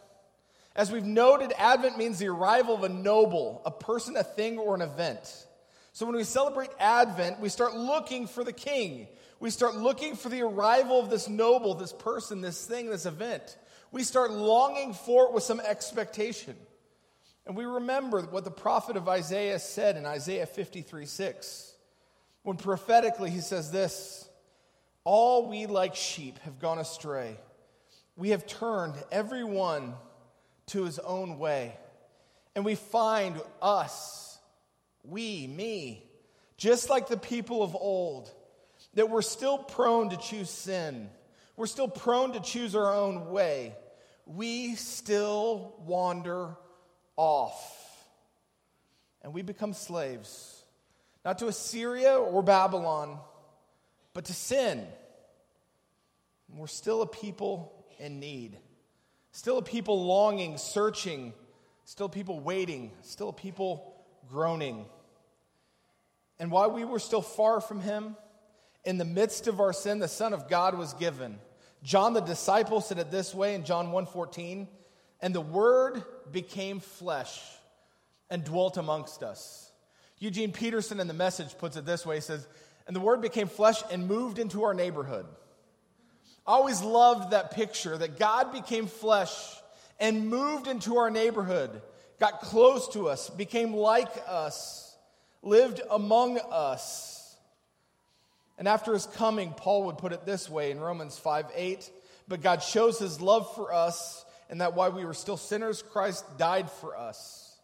As 0.76 0.92
we've 0.92 1.04
noted, 1.04 1.52
Advent 1.58 1.98
means 1.98 2.18
the 2.18 2.28
arrival 2.28 2.74
of 2.74 2.84
a 2.84 2.88
noble, 2.88 3.60
a 3.64 3.70
person, 3.70 4.16
a 4.16 4.22
thing, 4.22 4.58
or 4.58 4.74
an 4.74 4.82
event. 4.82 5.46
So 5.92 6.06
when 6.06 6.14
we 6.14 6.24
celebrate 6.24 6.70
Advent, 6.78 7.40
we 7.40 7.48
start 7.48 7.74
looking 7.74 8.26
for 8.26 8.44
the 8.44 8.52
king. 8.52 9.08
We 9.40 9.50
start 9.50 9.74
looking 9.74 10.14
for 10.14 10.28
the 10.28 10.42
arrival 10.42 11.00
of 11.00 11.10
this 11.10 11.28
noble, 11.28 11.74
this 11.74 11.92
person, 11.92 12.40
this 12.40 12.64
thing, 12.64 12.88
this 12.88 13.06
event. 13.06 13.56
We 13.90 14.04
start 14.04 14.30
longing 14.30 14.94
for 14.94 15.24
it 15.24 15.32
with 15.32 15.42
some 15.42 15.60
expectation. 15.60 16.54
And 17.46 17.56
we 17.56 17.64
remember 17.64 18.22
what 18.22 18.44
the 18.44 18.50
prophet 18.50 18.96
of 18.96 19.08
Isaiah 19.08 19.58
said 19.58 19.96
in 19.96 20.06
Isaiah 20.06 20.46
53 20.46 21.06
6. 21.06 21.74
When 22.42 22.56
prophetically 22.56 23.30
he 23.30 23.40
says 23.40 23.72
this 23.72 24.28
All 25.04 25.48
we 25.48 25.66
like 25.66 25.96
sheep 25.96 26.38
have 26.40 26.60
gone 26.60 26.78
astray. 26.78 27.36
We 28.16 28.30
have 28.30 28.46
turned 28.46 28.94
every 29.10 29.42
one 29.42 29.94
to 30.70 30.84
his 30.84 30.98
own 30.98 31.38
way. 31.38 31.76
And 32.54 32.64
we 32.64 32.74
find 32.74 33.40
us, 33.62 34.38
we, 35.04 35.46
me, 35.46 36.04
just 36.56 36.90
like 36.90 37.08
the 37.08 37.16
people 37.16 37.62
of 37.62 37.74
old, 37.74 38.30
that 38.94 39.08
we're 39.08 39.22
still 39.22 39.58
prone 39.58 40.10
to 40.10 40.16
choose 40.16 40.50
sin. 40.50 41.08
we're 41.56 41.66
still 41.66 41.88
prone 41.88 42.32
to 42.32 42.40
choose 42.40 42.74
our 42.74 42.92
own 42.92 43.30
way. 43.30 43.74
We 44.26 44.74
still 44.76 45.74
wander 45.86 46.56
off. 47.16 47.76
And 49.22 49.34
we 49.34 49.42
become 49.42 49.74
slaves, 49.74 50.64
not 51.24 51.38
to 51.40 51.48
Assyria 51.48 52.18
or 52.18 52.42
Babylon, 52.42 53.18
but 54.14 54.24
to 54.26 54.32
sin. 54.34 54.86
we're 56.48 56.66
still 56.66 57.02
a 57.02 57.06
people 57.06 57.72
in 57.98 58.18
need, 58.18 58.56
still 59.32 59.58
a 59.58 59.62
people 59.62 60.04
longing, 60.06 60.58
searching, 60.58 61.32
still 61.84 62.08
people 62.08 62.40
waiting, 62.40 62.92
still 63.02 63.32
people 63.32 63.94
groaning. 64.28 64.86
And 66.38 66.50
while 66.50 66.70
we 66.70 66.84
were 66.84 66.98
still 66.98 67.22
far 67.22 67.60
from 67.60 67.80
him, 67.80 68.16
in 68.84 68.96
the 68.96 69.04
midst 69.04 69.46
of 69.46 69.60
our 69.60 69.72
sin, 69.72 69.98
the 69.98 70.08
Son 70.08 70.32
of 70.32 70.48
God 70.48 70.76
was 70.76 70.94
given. 70.94 71.38
John 71.82 72.14
the 72.14 72.20
disciple 72.20 72.80
said 72.80 72.98
it 72.98 73.10
this 73.10 73.34
way 73.34 73.54
in 73.54 73.64
John 73.64 73.92
1:14, 73.92 74.68
and 75.20 75.34
the 75.34 75.40
word 75.40 76.02
became 76.30 76.80
flesh 76.80 77.40
and 78.30 78.44
dwelt 78.44 78.76
amongst 78.76 79.22
us. 79.22 79.72
Eugene 80.18 80.52
Peterson 80.52 81.00
in 81.00 81.08
the 81.08 81.14
message 81.14 81.56
puts 81.58 81.76
it 81.76 81.84
this 81.84 82.06
way 82.06 82.16
he 82.16 82.20
says, 82.20 82.46
and 82.86 82.94
the 82.94 83.00
word 83.00 83.20
became 83.20 83.48
flesh 83.48 83.82
and 83.90 84.06
moved 84.06 84.38
into 84.38 84.64
our 84.64 84.74
neighborhood. 84.74 85.26
Always 86.50 86.82
loved 86.82 87.30
that 87.30 87.52
picture 87.52 87.96
that 87.96 88.18
God 88.18 88.52
became 88.52 88.88
flesh 88.88 89.30
and 90.00 90.28
moved 90.28 90.66
into 90.66 90.96
our 90.96 91.08
neighborhood, 91.08 91.80
got 92.18 92.40
close 92.40 92.88
to 92.88 93.08
us, 93.08 93.30
became 93.30 93.72
like 93.72 94.10
us, 94.26 94.92
lived 95.42 95.80
among 95.88 96.40
us. 96.50 97.36
And 98.58 98.66
after 98.66 98.92
his 98.92 99.06
coming, 99.06 99.52
Paul 99.52 99.84
would 99.84 99.98
put 99.98 100.12
it 100.12 100.26
this 100.26 100.50
way 100.50 100.72
in 100.72 100.80
Romans 100.80 101.16
5 101.16 101.46
8. 101.54 101.88
But 102.26 102.42
God 102.42 102.64
shows 102.64 102.98
his 102.98 103.20
love 103.20 103.54
for 103.54 103.72
us, 103.72 104.24
and 104.48 104.60
that 104.60 104.74
while 104.74 104.90
we 104.90 105.04
were 105.04 105.14
still 105.14 105.36
sinners, 105.36 105.84
Christ 105.92 106.24
died 106.36 106.68
for 106.68 106.96
us. 106.96 107.60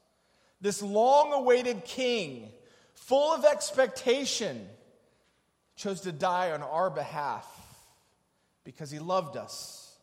This 0.61 0.81
long 0.81 1.33
awaited 1.33 1.85
king, 1.85 2.53
full 2.95 3.33
of 3.33 3.45
expectation, 3.45 4.65
chose 5.75 6.03
to 6.03 6.13
die 6.13 6.53
on 6.53 6.63
our 6.63 6.89
behalf 6.89 7.56
because 8.67 8.91
he 8.91 8.99
loved 8.99 9.37
us. 9.39 9.97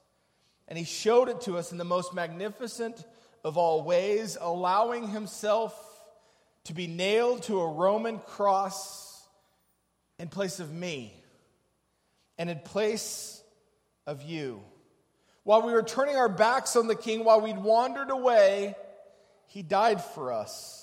And 0.67 0.79
he 0.79 0.86
showed 0.86 1.27
it 1.29 1.41
to 1.41 1.58
us 1.58 1.72
in 1.72 1.77
the 1.77 1.84
most 1.84 2.15
magnificent 2.15 3.05
of 3.43 3.58
all 3.58 3.84
ways, 3.84 4.38
allowing 4.39 5.10
himself 5.10 5.75
to 6.63 6.74
be 6.74 6.88
nailed 6.88 7.43
to 7.43 7.60
a 7.60 7.67
Roman 7.67 8.20
cross 8.20 9.22
in 10.17 10.29
place 10.29 10.62
of 10.62 10.72
me 10.74 11.13
and 12.38 12.50
in 12.50 12.58
place 12.60 13.43
of 14.08 14.24
you. 14.24 14.63
While 15.43 15.63
we 15.63 15.74
were 15.74 15.84
turning 15.84 16.15
our 16.15 16.29
backs 16.29 16.77
on 16.77 16.88
the 16.88 16.96
king, 16.96 17.25
while 17.25 17.41
we'd 17.41 17.58
wandered 17.58 18.10
away, 18.10 18.75
he 19.48 19.62
died 19.62 20.01
for 20.01 20.32
us. 20.32 20.79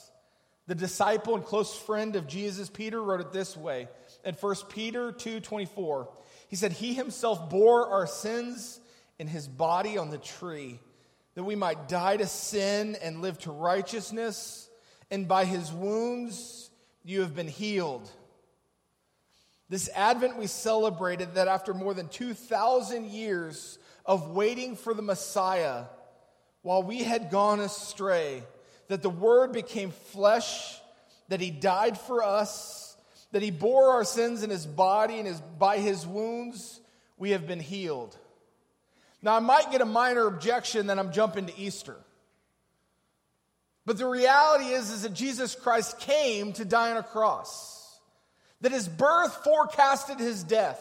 The 0.66 0.74
disciple 0.74 1.34
and 1.34 1.42
close 1.42 1.74
friend 1.74 2.14
of 2.14 2.26
Jesus, 2.26 2.68
Peter, 2.68 3.02
wrote 3.02 3.20
it 3.20 3.32
this 3.32 3.56
way 3.56 3.88
in 4.22 4.34
1 4.34 4.68
Peter 4.68 5.12
2:24. 5.12 6.08
He 6.50 6.56
said, 6.56 6.72
He 6.72 6.94
himself 6.94 7.48
bore 7.48 7.86
our 7.86 8.08
sins 8.08 8.80
in 9.20 9.28
his 9.28 9.46
body 9.46 9.96
on 9.96 10.10
the 10.10 10.18
tree, 10.18 10.80
that 11.36 11.44
we 11.44 11.54
might 11.54 11.88
die 11.88 12.16
to 12.16 12.26
sin 12.26 12.96
and 13.00 13.22
live 13.22 13.38
to 13.40 13.52
righteousness, 13.52 14.68
and 15.12 15.28
by 15.28 15.44
his 15.44 15.72
wounds 15.72 16.70
you 17.04 17.20
have 17.20 17.36
been 17.36 17.48
healed. 17.48 18.10
This 19.68 19.88
Advent, 19.94 20.38
we 20.38 20.48
celebrated 20.48 21.34
that 21.34 21.46
after 21.46 21.72
more 21.72 21.94
than 21.94 22.08
2,000 22.08 23.06
years 23.06 23.78
of 24.04 24.30
waiting 24.30 24.74
for 24.74 24.92
the 24.92 25.02
Messiah, 25.02 25.84
while 26.62 26.82
we 26.82 27.04
had 27.04 27.30
gone 27.30 27.60
astray, 27.60 28.42
that 28.88 29.02
the 29.02 29.08
Word 29.08 29.52
became 29.52 29.92
flesh, 29.92 30.80
that 31.28 31.40
He 31.40 31.52
died 31.52 31.96
for 31.96 32.24
us, 32.24 32.89
that 33.32 33.42
he 33.42 33.50
bore 33.50 33.90
our 33.90 34.04
sins 34.04 34.42
in 34.42 34.50
his 34.50 34.66
body, 34.66 35.18
and 35.18 35.26
his, 35.26 35.40
by 35.40 35.78
his 35.78 36.06
wounds 36.06 36.80
we 37.16 37.30
have 37.30 37.46
been 37.46 37.60
healed. 37.60 38.16
Now, 39.22 39.36
I 39.36 39.40
might 39.40 39.70
get 39.70 39.82
a 39.82 39.86
minor 39.86 40.26
objection 40.26 40.86
that 40.86 40.98
I'm 40.98 41.12
jumping 41.12 41.46
to 41.46 41.58
Easter. 41.58 41.96
But 43.86 43.98
the 43.98 44.06
reality 44.06 44.66
is, 44.66 44.90
is 44.90 45.02
that 45.02 45.14
Jesus 45.14 45.54
Christ 45.54 45.98
came 46.00 46.52
to 46.54 46.64
die 46.64 46.90
on 46.90 46.96
a 46.96 47.02
cross, 47.02 47.98
that 48.60 48.72
his 48.72 48.88
birth 48.88 49.44
forecasted 49.44 50.18
his 50.18 50.42
death, 50.42 50.80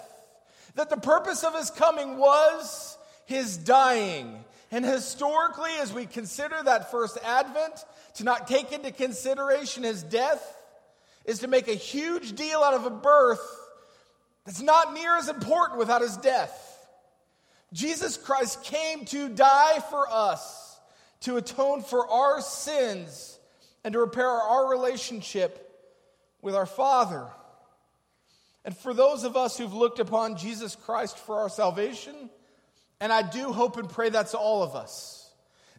that 0.75 0.89
the 0.89 0.97
purpose 0.97 1.43
of 1.43 1.55
his 1.55 1.69
coming 1.69 2.17
was 2.17 2.97
his 3.25 3.57
dying. 3.57 4.43
And 4.71 4.85
historically, 4.85 5.71
as 5.81 5.91
we 5.91 6.05
consider 6.05 6.55
that 6.63 6.91
first 6.91 7.17
advent, 7.23 7.83
to 8.15 8.23
not 8.23 8.47
take 8.47 8.71
into 8.71 8.91
consideration 8.91 9.83
his 9.83 10.03
death, 10.03 10.58
is 11.25 11.39
to 11.39 11.47
make 11.47 11.67
a 11.67 11.73
huge 11.73 12.33
deal 12.33 12.61
out 12.61 12.73
of 12.73 12.85
a 12.85 12.89
birth 12.89 13.41
that's 14.45 14.61
not 14.61 14.93
near 14.93 15.15
as 15.17 15.29
important 15.29 15.79
without 15.79 16.01
his 16.01 16.17
death. 16.17 16.65
Jesus 17.71 18.17
Christ 18.17 18.63
came 18.63 19.05
to 19.05 19.29
die 19.29 19.79
for 19.89 20.07
us, 20.09 20.79
to 21.21 21.37
atone 21.37 21.83
for 21.83 22.09
our 22.09 22.41
sins, 22.41 23.37
and 23.83 23.93
to 23.93 23.99
repair 23.99 24.27
our 24.27 24.69
relationship 24.69 25.65
with 26.41 26.55
our 26.55 26.65
Father. 26.65 27.27
And 28.65 28.75
for 28.75 28.93
those 28.93 29.23
of 29.23 29.37
us 29.37 29.57
who've 29.57 29.73
looked 29.73 29.99
upon 29.99 30.37
Jesus 30.37 30.75
Christ 30.75 31.17
for 31.17 31.37
our 31.37 31.49
salvation, 31.49 32.29
and 32.99 33.13
I 33.13 33.21
do 33.21 33.53
hope 33.53 33.77
and 33.77 33.89
pray 33.89 34.09
that's 34.09 34.33
all 34.33 34.63
of 34.63 34.75
us, 34.75 35.31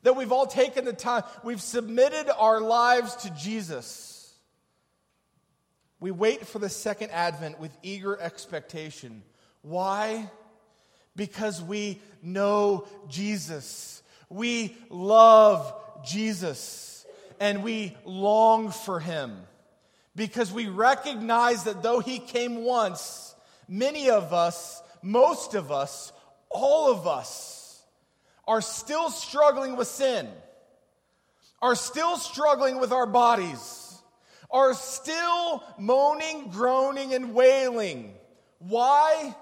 that 0.03 0.17
we've 0.17 0.33
all 0.33 0.47
taken 0.47 0.85
the 0.85 0.93
time, 0.93 1.25
we've 1.43 1.61
submitted 1.61 2.31
our 2.39 2.61
lives 2.61 3.17
to 3.17 3.31
Jesus 3.31 4.10
we 6.01 6.11
wait 6.11 6.47
for 6.47 6.59
the 6.59 6.71
second 6.71 7.11
advent 7.11 7.61
with 7.61 7.77
eager 7.83 8.19
expectation. 8.19 9.23
Why? 9.61 10.31
Because 11.15 11.63
we 11.63 12.01
know 12.23 12.87
Jesus. 13.09 14.03
We 14.31 14.75
love 14.89 15.75
Jesus. 16.05 17.07
And 17.39 17.63
we 17.63 17.97
long 18.07 18.71
for 18.71 18.99
him. 18.99 19.37
Because 20.17 20.51
we 20.51 20.69
recognize 20.69 21.65
that 21.65 21.83
though 21.83 22.01
he 22.01 22.19
came 22.19 22.65
once, 22.65 23.35
many 23.69 24.09
of 24.09 24.33
us, 24.33 24.83
most 25.03 25.55
of 25.55 25.71
us, 25.71 26.13
all 26.49 26.91
of 26.91 27.07
us 27.07 27.83
are 28.49 28.63
still 28.63 29.11
struggling 29.11 29.77
with 29.77 29.87
sin, 29.87 30.29
are 31.63 31.75
still 31.75 32.17
struggling 32.17 32.81
with 32.81 32.91
our 32.91 33.07
bodies 33.07 33.80
are 34.53 34.75
still 34.75 35.63
moaning, 35.79 36.51
groaning, 36.51 37.15
and 37.15 37.35
wailing. 37.35 38.15
Why? 38.59 39.35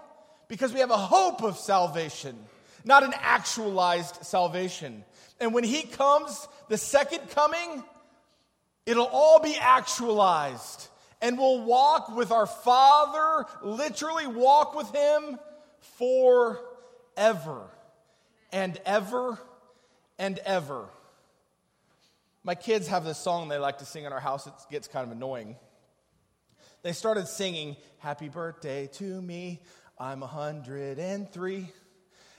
Because 0.49 0.73
we 0.73 0.81
have 0.81 0.91
a 0.91 0.97
hope 0.97 1.43
of 1.43 1.57
salvation, 1.57 2.37
not 2.85 3.03
an 3.03 3.13
actualized 3.15 4.25
salvation. 4.25 5.05
And 5.41 5.55
when 5.55 5.65
He 5.65 5.83
comes, 5.83 6.47
the 6.69 6.79
second 6.79 7.31
coming, 7.31 7.83
it'll 8.87 9.07
all 9.07 9.41
be 9.41 9.57
actualized. 9.57 10.89
And 11.21 11.37
we'll 11.37 11.65
walk 11.65 12.15
with 12.15 12.31
our 12.31 12.47
Father, 12.47 13.47
literally 13.63 14.27
walk 14.27 14.75
with 14.75 14.95
Him 14.95 15.39
forever 15.97 17.63
and 18.53 18.79
ever 18.87 19.39
and 20.19 20.39
ever. 20.39 20.87
My 22.45 22.55
kids 22.55 22.89
have 22.89 23.05
this 23.05 23.19
song 23.19 23.49
they 23.49 23.59
like 23.59 23.79
to 23.79 23.85
sing 23.85 24.05
in 24.05 24.13
our 24.13 24.21
house. 24.21 24.47
It 24.47 24.53
gets 24.71 24.89
kind 24.89 25.05
of 25.07 25.13
annoying. 25.13 25.57
They 26.83 26.93
started 26.93 27.27
singing, 27.27 27.77
Happy 27.99 28.29
birthday 28.29 28.87
to 28.95 29.21
me, 29.21 29.61
I'm 29.99 30.21
103. 30.21 31.73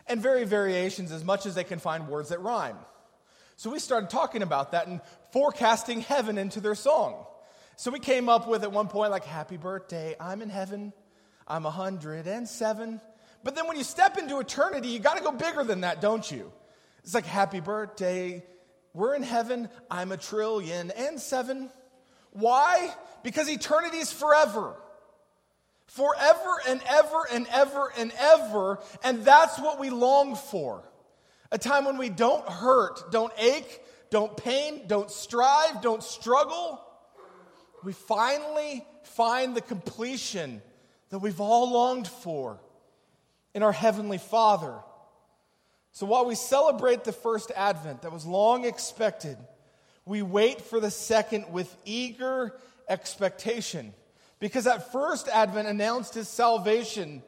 And 0.07 0.21
very 0.21 0.45
variations 0.45 1.11
as 1.11 1.23
much 1.23 1.45
as 1.45 1.53
they 1.55 1.63
can 1.63 1.79
find 1.79 2.07
words 2.07 2.29
that 2.29 2.39
rhyme. 2.39 2.77
So 3.57 3.69
we 3.69 3.79
started 3.79 4.09
talking 4.09 4.41
about 4.41 4.71
that 4.71 4.87
and 4.87 5.01
forecasting 5.33 6.01
heaven 6.01 6.37
into 6.37 6.61
their 6.61 6.75
song. 6.75 7.25
So 7.75 7.91
we 7.91 7.99
came 7.99 8.29
up 8.29 8.47
with 8.47 8.63
at 8.63 8.71
one 8.71 8.87
point, 8.87 9.11
like, 9.11 9.25
Happy 9.25 9.57
birthday, 9.57 10.15
I'm 10.19 10.41
in 10.41 10.49
heaven, 10.49 10.93
I'm 11.47 11.63
107. 11.63 13.01
But 13.43 13.55
then 13.55 13.67
when 13.67 13.77
you 13.77 13.83
step 13.83 14.17
into 14.17 14.39
eternity, 14.39 14.87
you 14.87 14.99
got 14.99 15.17
to 15.17 15.23
go 15.23 15.31
bigger 15.31 15.63
than 15.63 15.81
that, 15.81 16.01
don't 16.01 16.29
you? 16.29 16.51
It's 17.03 17.13
like, 17.13 17.25
Happy 17.25 17.59
birthday 17.59 18.43
we're 18.93 19.15
in 19.15 19.23
heaven. 19.23 19.69
I'm 19.89 20.11
a 20.11 20.17
trillion 20.17 20.91
and 20.91 21.19
seven. 21.19 21.69
Why? 22.31 22.93
Because 23.23 23.49
eternity 23.49 23.97
is 23.97 24.11
forever. 24.11 24.75
Forever 25.87 26.61
and 26.67 26.81
ever 26.87 27.23
and 27.31 27.47
ever 27.51 27.91
and 27.97 28.11
ever. 28.19 28.79
And 29.03 29.23
that's 29.23 29.59
what 29.59 29.79
we 29.79 29.89
long 29.89 30.35
for. 30.35 30.83
A 31.51 31.57
time 31.57 31.85
when 31.85 31.97
we 31.97 32.09
don't 32.09 32.47
hurt, 32.47 33.11
don't 33.11 33.33
ache, 33.37 33.81
don't 34.11 34.35
pain, 34.37 34.83
don't 34.87 35.09
strive, 35.09 35.81
don't 35.81 36.03
struggle. 36.03 36.79
We 37.83 37.93
finally 37.93 38.85
find 39.03 39.55
the 39.55 39.61
completion 39.61 40.61
that 41.09 41.19
we've 41.19 41.39
all 41.41 41.71
longed 41.71 42.07
for 42.07 42.59
in 43.55 43.63
our 43.63 43.71
Heavenly 43.71 44.19
Father. 44.19 44.75
So 45.91 46.05
while 46.05 46.25
we 46.25 46.35
celebrate 46.35 47.03
the 47.03 47.11
first 47.11 47.51
advent 47.55 48.03
that 48.03 48.11
was 48.11 48.25
long 48.25 48.65
expected, 48.65 49.37
we 50.05 50.21
wait 50.21 50.61
for 50.61 50.79
the 50.79 50.91
second 50.91 51.51
with 51.51 51.75
eager 51.85 52.55
expectation. 52.87 53.93
Because 54.39 54.63
that 54.63 54.91
first 54.91 55.27
advent 55.27 55.67
announced 55.67 56.13
his 56.13 56.29
salvation, 56.29 57.21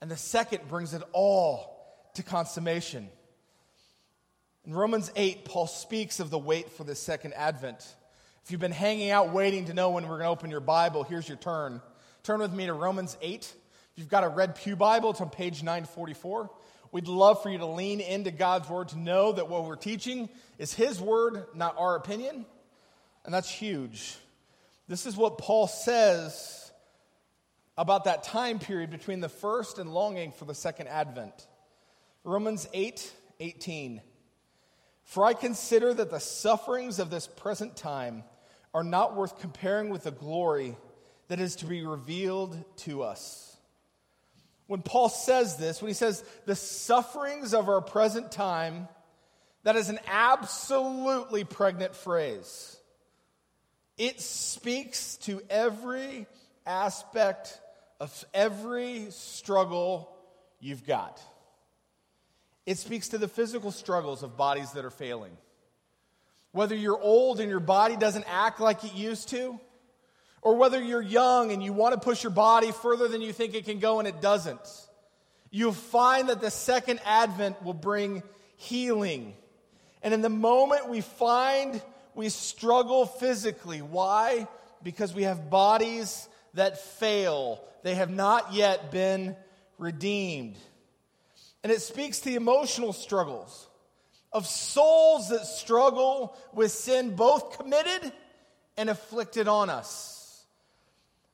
and 0.00 0.10
the 0.10 0.16
second 0.16 0.68
brings 0.68 0.92
it 0.92 1.02
all 1.12 1.76
to 2.14 2.22
consummation. 2.22 3.08
In 4.66 4.74
Romans 4.74 5.10
8, 5.16 5.44
Paul 5.44 5.66
speaks 5.66 6.20
of 6.20 6.30
the 6.30 6.38
wait 6.38 6.70
for 6.70 6.84
the 6.84 6.94
second 6.94 7.32
advent. 7.34 7.94
If 8.44 8.50
you've 8.50 8.60
been 8.60 8.72
hanging 8.72 9.10
out 9.10 9.32
waiting 9.32 9.66
to 9.66 9.74
know 9.74 9.90
when 9.90 10.04
we're 10.04 10.18
going 10.18 10.26
to 10.26 10.28
open 10.28 10.50
your 10.50 10.60
Bible, 10.60 11.02
here's 11.02 11.28
your 11.28 11.38
turn. 11.38 11.80
Turn 12.22 12.40
with 12.40 12.52
me 12.52 12.66
to 12.66 12.74
Romans 12.74 13.16
8. 13.22 13.40
If 13.40 13.54
you've 13.96 14.08
got 14.08 14.24
a 14.24 14.28
red 14.28 14.54
Pew 14.54 14.76
Bible, 14.76 15.10
it's 15.10 15.20
on 15.20 15.30
page 15.30 15.62
944. 15.62 16.50
We'd 16.92 17.08
love 17.08 17.42
for 17.42 17.50
you 17.50 17.58
to 17.58 17.66
lean 17.66 18.00
into 18.00 18.30
God's 18.30 18.68
Word 18.68 18.88
to 18.88 18.98
know 18.98 19.32
that 19.32 19.48
what 19.48 19.64
we're 19.64 19.76
teaching 19.76 20.28
is 20.58 20.74
His 20.74 21.00
Word, 21.00 21.44
not 21.54 21.76
our 21.78 21.96
opinion. 21.96 22.44
And 23.24 23.32
that's 23.32 23.50
huge. 23.50 24.16
This 24.88 25.06
is 25.06 25.16
what 25.16 25.38
Paul 25.38 25.68
says 25.68 26.72
about 27.78 28.04
that 28.04 28.24
time 28.24 28.58
period 28.58 28.90
between 28.90 29.20
the 29.20 29.28
first 29.28 29.78
and 29.78 29.92
longing 29.92 30.32
for 30.32 30.44
the 30.44 30.54
second 30.54 30.88
advent. 30.88 31.46
Romans 32.24 32.66
8 32.72 33.12
18. 33.38 34.02
For 35.04 35.24
I 35.24 35.32
consider 35.32 35.94
that 35.94 36.10
the 36.10 36.20
sufferings 36.20 36.98
of 36.98 37.10
this 37.10 37.26
present 37.26 37.76
time 37.76 38.22
are 38.74 38.84
not 38.84 39.16
worth 39.16 39.40
comparing 39.40 39.90
with 39.90 40.04
the 40.04 40.10
glory 40.10 40.76
that 41.28 41.40
is 41.40 41.56
to 41.56 41.66
be 41.66 41.84
revealed 41.84 42.62
to 42.76 43.02
us. 43.02 43.49
When 44.70 44.82
Paul 44.82 45.08
says 45.08 45.56
this, 45.56 45.82
when 45.82 45.88
he 45.88 45.94
says 45.94 46.22
the 46.46 46.54
sufferings 46.54 47.54
of 47.54 47.68
our 47.68 47.80
present 47.80 48.30
time, 48.30 48.86
that 49.64 49.74
is 49.74 49.88
an 49.88 49.98
absolutely 50.06 51.42
pregnant 51.42 51.96
phrase. 51.96 52.76
It 53.98 54.20
speaks 54.20 55.16
to 55.22 55.42
every 55.50 56.28
aspect 56.64 57.60
of 57.98 58.24
every 58.32 59.08
struggle 59.10 60.08
you've 60.60 60.86
got. 60.86 61.20
It 62.64 62.78
speaks 62.78 63.08
to 63.08 63.18
the 63.18 63.26
physical 63.26 63.72
struggles 63.72 64.22
of 64.22 64.36
bodies 64.36 64.70
that 64.74 64.84
are 64.84 64.90
failing. 64.90 65.36
Whether 66.52 66.76
you're 66.76 67.00
old 67.00 67.40
and 67.40 67.50
your 67.50 67.58
body 67.58 67.96
doesn't 67.96 68.26
act 68.28 68.60
like 68.60 68.84
it 68.84 68.94
used 68.94 69.30
to, 69.30 69.58
or 70.42 70.56
whether 70.56 70.82
you're 70.82 71.02
young 71.02 71.52
and 71.52 71.62
you 71.62 71.72
want 71.72 71.94
to 71.94 72.00
push 72.00 72.22
your 72.22 72.30
body 72.30 72.72
further 72.72 73.08
than 73.08 73.20
you 73.20 73.32
think 73.32 73.54
it 73.54 73.64
can 73.64 73.78
go 73.78 73.98
and 73.98 74.08
it 74.08 74.20
doesn't, 74.20 74.60
you'll 75.50 75.72
find 75.72 76.28
that 76.28 76.40
the 76.40 76.50
second 76.50 77.00
advent 77.04 77.62
will 77.62 77.74
bring 77.74 78.22
healing. 78.56 79.34
And 80.02 80.14
in 80.14 80.22
the 80.22 80.28
moment 80.28 80.88
we 80.88 81.00
find 81.00 81.80
we 82.14 82.28
struggle 82.28 83.06
physically, 83.06 83.82
why? 83.82 84.48
Because 84.82 85.14
we 85.14 85.24
have 85.24 85.50
bodies 85.50 86.28
that 86.54 86.80
fail, 86.98 87.62
they 87.82 87.94
have 87.94 88.10
not 88.10 88.52
yet 88.52 88.90
been 88.90 89.36
redeemed. 89.78 90.56
And 91.62 91.70
it 91.70 91.82
speaks 91.82 92.20
to 92.20 92.30
the 92.30 92.36
emotional 92.36 92.92
struggles 92.92 93.68
of 94.32 94.46
souls 94.46 95.28
that 95.30 95.44
struggle 95.44 96.36
with 96.52 96.70
sin, 96.72 97.16
both 97.16 97.58
committed 97.58 98.12
and 98.76 98.88
afflicted 98.88 99.48
on 99.48 99.68
us. 99.70 100.19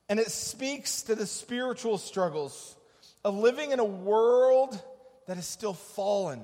And 0.08 0.20
it 0.20 0.30
speaks 0.30 1.02
to 1.02 1.14
the 1.14 1.26
spiritual 1.26 1.98
struggles 1.98 2.76
of 3.24 3.36
living 3.36 3.72
in 3.72 3.80
a 3.80 3.84
world 3.84 4.80
that 5.26 5.36
is 5.36 5.46
still 5.46 5.74
fallen, 5.74 6.40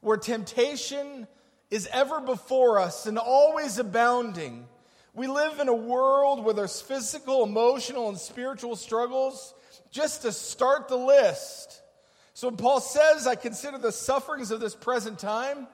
where 0.00 0.16
temptation 0.16 1.26
is 1.70 1.88
ever 1.92 2.20
before 2.20 2.78
us 2.78 3.06
and 3.06 3.18
always 3.18 3.78
abounding. 3.78 4.66
We 5.14 5.26
live 5.26 5.60
in 5.60 5.68
a 5.68 5.74
world 5.74 6.42
where 6.44 6.54
there's 6.54 6.80
physical, 6.80 7.44
emotional, 7.44 8.08
and 8.08 8.18
spiritual 8.18 8.76
struggles. 8.76 9.54
Just 9.90 10.22
to 10.22 10.32
start 10.32 10.88
the 10.88 10.96
list, 10.96 11.82
so 12.34 12.48
when 12.48 12.56
Paul 12.56 12.80
says, 12.80 13.26
I 13.26 13.34
consider 13.34 13.76
the 13.76 13.92
sufferings 13.92 14.50
of 14.50 14.60
this 14.60 14.74
present 14.74 15.18
time, 15.18 15.68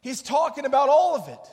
he's 0.00 0.22
talking 0.22 0.64
about 0.64 0.88
all 0.88 1.16
of 1.16 1.28
it. 1.28 1.50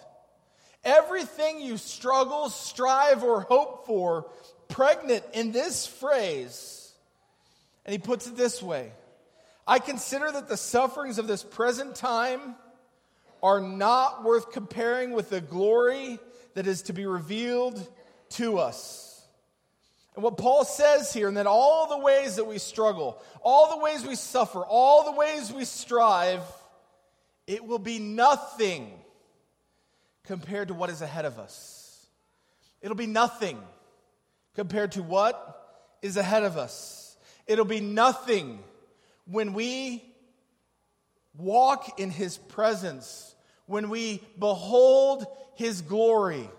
Everything 0.84 1.62
you 1.62 1.77
struggle, 1.77 2.49
strive, 2.49 3.23
or 3.23 3.41
hope 3.41 3.88
for, 3.88 4.29
pregnant 4.73 5.23
in 5.33 5.51
this 5.51 5.86
phrase. 5.86 6.91
And 7.86 7.93
he 7.93 7.99
puts 7.99 8.27
it 8.27 8.36
this 8.36 8.62
way 8.62 8.91
I 9.65 9.79
consider 9.79 10.29
that 10.31 10.49
the 10.49 10.57
sufferings 10.57 11.19
of 11.19 11.27
this 11.27 11.43
present 11.43 11.95
time 11.95 12.55
are 13.41 13.62
not 13.62 14.23
worth 14.23 14.51
comparing 14.51 15.12
with 15.12 15.29
the 15.29 15.41
glory 15.41 16.17
that 16.55 16.67
is 16.67 16.83
to 16.83 16.93
be 16.93 17.05
revealed 17.05 17.88
to 18.29 18.57
us. 18.57 19.21
And 20.15 20.23
what 20.23 20.38
Paul 20.38 20.63
says 20.65 21.12
here, 21.13 21.27
and 21.27 21.38
that 21.38 21.47
all 21.47 21.88
the 21.88 21.97
ways 21.97 22.36
that 22.36 22.45
we 22.45 22.57
struggle, 22.57 23.21
all 23.41 23.77
the 23.77 23.83
ways 23.83 24.05
we 24.05 24.15
suffer, 24.15 24.63
all 24.63 25.05
the 25.05 25.17
ways 25.17 25.51
we 25.51 25.65
strive, 25.65 26.41
it 27.47 27.65
will 27.65 27.79
be 27.79 27.99
nothing 27.99 28.91
compared 30.23 30.69
to 30.69 30.73
what 30.73 30.89
is 30.89 31.01
ahead 31.01 31.25
of 31.25 31.39
us. 31.39 32.05
It'll 32.81 32.95
be 32.95 33.07
nothing 33.07 33.59
compared 34.55 34.93
to 34.93 35.03
what 35.03 35.59
is 36.01 36.17
ahead 36.17 36.43
of 36.43 36.57
us. 36.57 37.17
It'll 37.47 37.65
be 37.65 37.79
nothing 37.79 38.59
when 39.25 39.53
we 39.53 40.03
walk 41.37 41.99
in 41.99 42.09
his 42.09 42.37
presence, 42.37 43.35
when 43.65 43.89
we 43.89 44.21
behold 44.37 45.25
his 45.55 45.81
glory. 45.81 46.49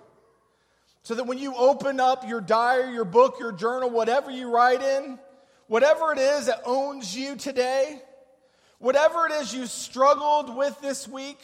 So 1.02 1.14
that 1.14 1.26
when 1.26 1.38
you 1.38 1.54
open 1.54 2.00
up 2.00 2.26
your 2.26 2.40
diary, 2.40 2.94
your 2.94 3.04
book, 3.04 3.36
your 3.38 3.52
journal, 3.52 3.90
whatever 3.90 4.30
you 4.30 4.50
write 4.50 4.82
in, 4.82 5.18
whatever 5.66 6.12
it 6.12 6.18
is 6.18 6.46
that 6.46 6.62
owns 6.64 7.16
you 7.16 7.36
today, 7.36 8.00
whatever 8.78 9.26
it 9.26 9.32
is 9.32 9.54
you 9.54 9.66
struggled 9.66 10.56
with 10.56 10.80
this 10.80 11.06
week, 11.06 11.38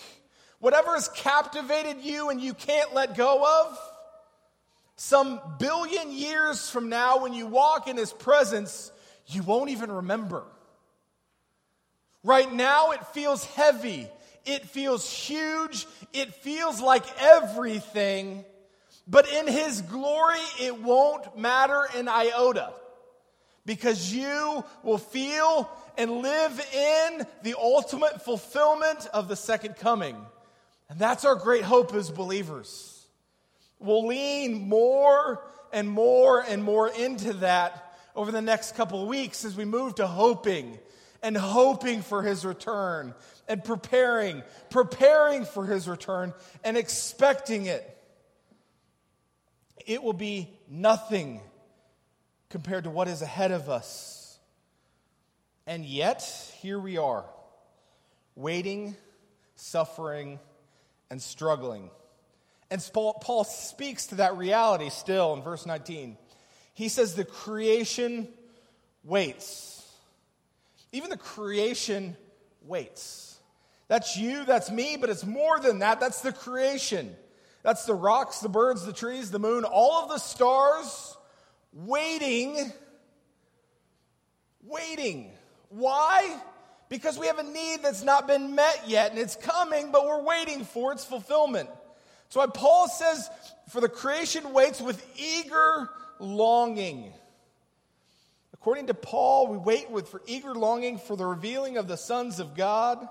whatever 0.61 0.95
has 0.95 1.09
captivated 1.09 2.03
you 2.03 2.31
and 2.31 2.41
you 2.41 2.55
can't 2.55 2.95
let 2.95 3.17
go 3.17 3.67
of, 3.67 3.79
some 5.01 5.41
billion 5.59 6.13
years 6.13 6.69
from 6.69 6.89
now, 6.89 7.23
when 7.23 7.33
you 7.33 7.47
walk 7.47 7.89
in 7.89 7.97
His 7.97 8.13
presence, 8.13 8.93
you 9.27 9.43
won't 9.43 9.71
even 9.71 9.91
remember. 9.91 10.45
Right 12.23 12.53
now, 12.53 12.91
it 12.91 13.07
feels 13.09 13.45
heavy. 13.45 14.09
It 14.45 14.67
feels 14.67 15.11
huge. 15.11 15.87
It 16.13 16.35
feels 16.35 16.81
like 16.81 17.05
everything 17.19 18.45
but 19.11 19.29
in 19.29 19.49
his 19.49 19.83
glory, 19.83 20.39
it 20.61 20.81
won't 20.81 21.37
matter 21.37 21.85
an 21.97 22.07
iota 22.07 22.73
because 23.67 24.15
you 24.15 24.65
will 24.85 24.99
feel 24.99 25.69
and 25.99 26.23
live 26.23 26.61
in 26.73 27.27
the 27.43 27.57
ultimate 27.59 28.23
fulfillment 28.25 29.09
of 29.13 29.27
the 29.27 29.35
second 29.35 29.77
coming. 29.77 30.17
And 30.89 30.99
that's 30.99 31.25
our 31.25 31.35
great 31.35 31.65
hope 31.65 31.93
as 31.93 32.09
believers. 32.09 33.00
We'll 33.81 34.07
lean 34.07 34.69
more 34.69 35.43
and 35.73 35.89
more 35.89 36.41
and 36.41 36.63
more 36.63 36.89
into 36.89 37.33
that 37.35 37.95
over 38.15 38.31
the 38.31 38.43
next 38.43 38.77
couple 38.77 39.03
of 39.03 39.09
weeks 39.09 39.45
as 39.45 39.57
we 39.57 39.65
move 39.65 39.97
to 39.97 40.07
hoping 40.07 40.79
and 41.23 41.37
hoping 41.37 42.03
for 42.03 42.23
his 42.23 42.45
return 42.45 43.15
and 43.49 43.65
preparing, 43.65 44.43
preparing 44.71 45.45
for 45.45 45.67
his 45.67 45.89
return 45.89 46.33
and 46.63 46.77
expecting 46.77 47.67
it 47.67 47.97
it 49.87 50.03
will 50.03 50.13
be 50.13 50.49
nothing 50.69 51.41
compared 52.49 52.85
to 52.85 52.91
what 52.91 53.09
is 53.09 53.23
ahead 53.23 53.51
of 53.51 53.69
us. 53.69 54.39
And 55.67 55.85
yet, 55.85 56.23
here 56.61 56.79
we 56.79 56.97
are, 56.97 57.25
waiting, 58.35 58.97
suffering, 59.57 60.39
and 61.11 61.21
struggling. 61.21 61.91
And 62.71 62.89
Paul 62.93 63.45
speaks 63.45 64.07
to 64.09 64.17
that 64.17 64.37
reality 64.37 64.91
still 64.91 65.35
in 65.35 65.43
verse 65.43 65.67
19. 65.67 66.17
He 66.75 66.89
says, 66.89 67.15
The 67.15 67.25
creation 67.25 68.29
waits. 69.03 69.87
Even 70.93 71.11
the 71.11 71.17
creation 71.17 72.17
waits. 72.63 73.39
That's 73.89 74.17
you, 74.17 74.45
that's 74.45 74.71
me, 74.71 74.97
but 75.01 75.11
it's 75.11 75.27
more 75.27 75.59
than 75.59 75.81
that. 75.81 75.99
That's 75.99 76.21
the 76.21 76.33
creation. 76.33 77.17
That's 77.63 77.85
the 77.87 77.95
rocks, 77.95 78.39
the 78.39 78.49
birds, 78.49 78.87
the 78.87 78.93
trees, 78.93 79.31
the 79.31 79.41
moon, 79.41 79.65
all 79.65 80.05
of 80.05 80.09
the 80.09 80.19
stars 80.19 81.17
waiting, 81.73 82.73
waiting. 84.65 85.33
Why? 85.69 86.41
Because 86.89 87.19
we 87.19 87.27
have 87.27 87.39
a 87.39 87.43
need 87.43 87.83
that's 87.83 88.03
not 88.03 88.27
been 88.27 88.55
met 88.55 88.85
yet, 88.87 89.11
and 89.11 89.19
it's 89.19 89.37
coming, 89.37 89.93
but 89.93 90.07
we're 90.07 90.23
waiting 90.23 90.65
for 90.65 90.93
its 90.93 91.05
fulfillment. 91.05 91.69
So, 92.31 92.41
why 92.41 92.47
Paul 92.47 92.89
says, 92.89 93.29
For 93.69 93.81
the 93.81 93.89
creation 93.89 94.53
waits 94.53 94.81
with 94.81 95.05
eager 95.19 95.91
longing. 96.19 97.13
According 98.55 98.87
to 98.87 98.95
Paul, 98.95 99.49
we 99.49 99.59
wait 99.59 99.91
with 99.91 100.09
for 100.09 100.23
eager 100.27 100.55
longing 100.55 100.99
for 100.99 101.17
the 101.17 101.27
revealing 101.27 101.77
of 101.77 101.89
the 101.89 101.97
sons 101.97 102.39
of 102.41 102.55
God, 102.55 103.07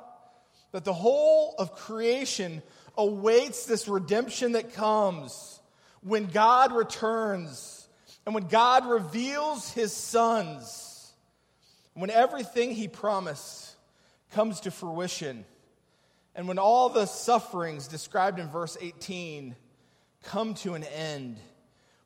that 0.71 0.85
the 0.85 0.93
whole 0.93 1.55
of 1.59 1.75
creation 1.75 2.61
awaits 2.97 3.65
this 3.65 3.87
redemption 3.87 4.53
that 4.53 4.73
comes 4.73 5.59
when 6.01 6.27
God 6.27 6.71
returns 6.71 7.87
and 8.25 8.35
when 8.35 8.47
God 8.47 8.85
reveals 8.87 9.71
his 9.73 9.91
sons, 9.91 11.11
when 11.93 12.09
everything 12.09 12.71
he 12.71 12.87
promised 12.87 13.75
comes 14.31 14.61
to 14.61 14.71
fruition, 14.71 15.45
and 16.39 16.47
when 16.47 16.57
all 16.57 16.87
the 16.87 17.05
sufferings 17.05 17.89
described 17.89 18.39
in 18.39 18.47
verse 18.47 18.77
18 18.79 19.57
come 20.23 20.53
to 20.53 20.73
an 20.73 20.85
end, 20.85 21.37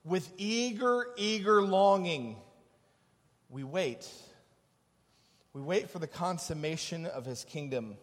with 0.04 0.28
eager, 0.40 1.06
eager 1.18 1.62
longing, 1.62 2.38
we 3.48 3.64
wait. 3.64 4.10
We 5.54 5.62
wait 5.62 5.92
for 5.92 6.00
the 6.00 6.08
consummation 6.08 7.06
of 7.06 7.26
his 7.28 7.44
kingdom 7.44 7.96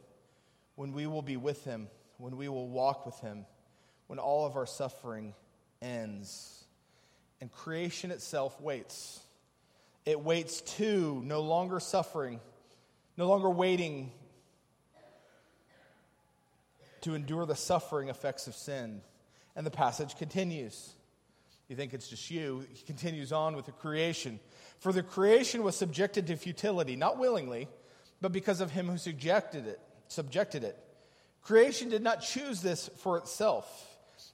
when 0.76 0.92
we 0.92 1.08
will 1.08 1.20
be 1.20 1.36
with 1.36 1.64
him, 1.64 1.88
when 2.16 2.36
we 2.36 2.48
will 2.48 2.68
walk 2.68 3.06
with 3.06 3.18
him, 3.18 3.44
when 4.06 4.20
all 4.20 4.46
of 4.46 4.54
our 4.54 4.66
suffering 4.66 5.34
ends. 5.82 6.64
And 7.40 7.50
creation 7.50 8.12
itself 8.12 8.60
waits. 8.60 9.18
It 10.06 10.20
waits 10.20 10.60
too, 10.60 11.22
no 11.24 11.40
longer 11.40 11.80
suffering, 11.80 12.38
no 13.16 13.26
longer 13.26 13.50
waiting 13.50 14.12
to 17.02 17.14
endure 17.14 17.46
the 17.46 17.56
suffering 17.56 18.08
effects 18.08 18.46
of 18.46 18.54
sin. 18.54 19.00
And 19.56 19.66
the 19.66 19.70
passage 19.70 20.16
continues. 20.16 20.92
You 21.68 21.76
think 21.76 21.94
it's 21.94 22.08
just 22.08 22.30
you. 22.30 22.66
He 22.72 22.82
continues 22.84 23.32
on 23.32 23.54
with 23.56 23.66
the 23.66 23.72
creation. 23.72 24.40
For 24.80 24.92
the 24.92 25.02
creation 25.02 25.62
was 25.62 25.76
subjected 25.76 26.26
to 26.26 26.36
futility, 26.36 26.96
not 26.96 27.18
willingly, 27.18 27.68
but 28.20 28.32
because 28.32 28.60
of 28.60 28.70
him 28.70 28.88
who 28.88 28.98
subjected 28.98 29.66
it. 29.66 29.80
Subjected 30.08 30.64
it. 30.64 30.76
Creation 31.42 31.88
did 31.88 32.02
not 32.02 32.22
choose 32.22 32.60
this 32.60 32.90
for 32.98 33.16
itself. 33.18 33.86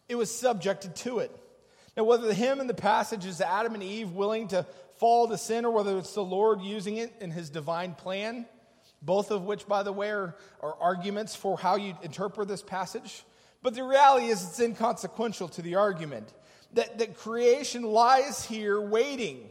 It 0.08 0.14
was 0.14 0.34
subjected 0.34 0.96
to 0.96 1.18
it. 1.20 1.30
Now, 1.96 2.04
whether 2.04 2.26
the 2.26 2.34
him 2.34 2.60
in 2.60 2.66
the 2.66 2.74
passage 2.74 3.24
is 3.24 3.40
Adam 3.40 3.74
and 3.74 3.82
Eve 3.82 4.12
willing 4.12 4.48
to 4.48 4.66
fall 4.96 5.28
to 5.28 5.38
sin, 5.38 5.64
or 5.64 5.70
whether 5.70 5.98
it's 5.98 6.14
the 6.14 6.24
Lord 6.24 6.60
using 6.62 6.96
it 6.96 7.12
in 7.20 7.30
his 7.30 7.50
divine 7.50 7.94
plan, 7.94 8.46
both 9.02 9.30
of 9.30 9.44
which, 9.44 9.66
by 9.66 9.82
the 9.82 9.92
way, 9.92 10.10
are, 10.10 10.34
are 10.60 10.74
arguments 10.80 11.34
for 11.34 11.58
how 11.58 11.76
you 11.76 11.96
interpret 12.02 12.48
this 12.48 12.62
passage. 12.62 13.24
But 13.62 13.74
the 13.74 13.84
reality 13.84 14.26
is, 14.26 14.42
it's 14.42 14.60
inconsequential 14.60 15.48
to 15.48 15.62
the 15.62 15.76
argument 15.76 16.32
that, 16.74 16.98
that 16.98 17.16
creation 17.16 17.82
lies 17.82 18.44
here 18.44 18.80
waiting. 18.80 19.48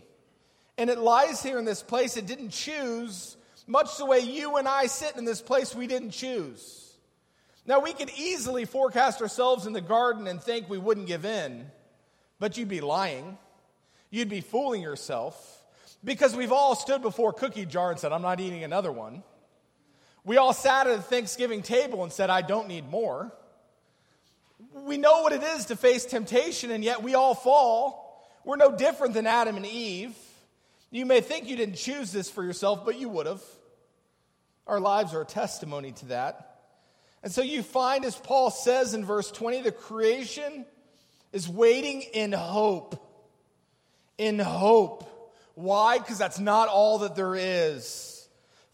And 0.77 0.89
it 0.89 0.97
lies 0.97 1.41
here 1.41 1.57
in 1.57 1.65
this 1.65 1.81
place 1.81 2.17
it 2.17 2.25
didn't 2.25 2.49
choose, 2.49 3.37
much 3.67 3.97
the 3.97 4.05
way 4.05 4.19
you 4.19 4.57
and 4.57 4.67
I 4.67 4.87
sit 4.87 5.15
in 5.15 5.25
this 5.25 5.41
place 5.41 5.73
we 5.73 5.87
didn't 5.87 6.11
choose. 6.11 6.93
Now, 7.65 7.79
we 7.79 7.93
could 7.93 8.11
easily 8.15 8.65
forecast 8.65 9.21
ourselves 9.21 9.65
in 9.65 9.73
the 9.73 9.81
garden 9.81 10.27
and 10.27 10.41
think 10.41 10.69
we 10.69 10.77
wouldn't 10.77 11.07
give 11.07 11.25
in. 11.25 11.65
But 12.39 12.57
you'd 12.57 12.69
be 12.69 12.81
lying. 12.81 13.37
You'd 14.11 14.29
be 14.29 14.41
fooling 14.41 14.81
yourself 14.81 15.63
because 16.03 16.35
we've 16.35 16.51
all 16.51 16.75
stood 16.75 17.01
before 17.01 17.31
a 17.31 17.33
cookie 17.33 17.65
jar 17.65 17.89
and 17.89 17.99
said, 17.99 18.11
I'm 18.11 18.21
not 18.21 18.39
eating 18.39 18.63
another 18.63 18.91
one. 18.91 19.23
We 20.25 20.37
all 20.37 20.53
sat 20.53 20.87
at 20.87 20.97
a 20.97 21.01
Thanksgiving 21.01 21.61
table 21.61 22.03
and 22.03 22.11
said, 22.11 22.31
I 22.31 22.41
don't 22.41 22.67
need 22.67 22.89
more. 22.89 23.31
We 24.73 24.97
know 24.97 25.21
what 25.21 25.31
it 25.31 25.43
is 25.43 25.67
to 25.67 25.75
face 25.75 26.03
temptation, 26.03 26.71
and 26.71 26.83
yet 26.83 27.03
we 27.03 27.13
all 27.13 27.35
fall. 27.35 28.27
We're 28.43 28.57
no 28.57 28.75
different 28.75 29.13
than 29.13 29.27
Adam 29.27 29.55
and 29.55 29.65
Eve. 29.65 30.15
You 30.89 31.05
may 31.05 31.21
think 31.21 31.47
you 31.47 31.55
didn't 31.55 31.75
choose 31.75 32.11
this 32.11 32.29
for 32.29 32.43
yourself, 32.43 32.83
but 32.85 32.99
you 32.99 33.07
would 33.09 33.27
have. 33.27 33.41
Our 34.65 34.79
lives 34.79 35.13
are 35.13 35.21
a 35.21 35.25
testimony 35.25 35.91
to 35.91 36.05
that. 36.07 36.57
And 37.21 37.31
so 37.31 37.41
you 37.41 37.61
find, 37.61 38.03
as 38.03 38.15
Paul 38.15 38.49
says 38.49 38.95
in 38.95 39.05
verse 39.05 39.29
20, 39.31 39.61
the 39.61 39.71
creation 39.71 40.65
is 41.33 41.47
waiting 41.47 42.01
in 42.01 42.31
hope. 42.31 42.99
In 44.17 44.39
hope. 44.39 45.07
Why? 45.53 45.99
Because 45.99 46.17
that's 46.17 46.39
not 46.39 46.67
all 46.67 46.99
that 46.99 47.15
there 47.15 47.35
is. 47.35 48.14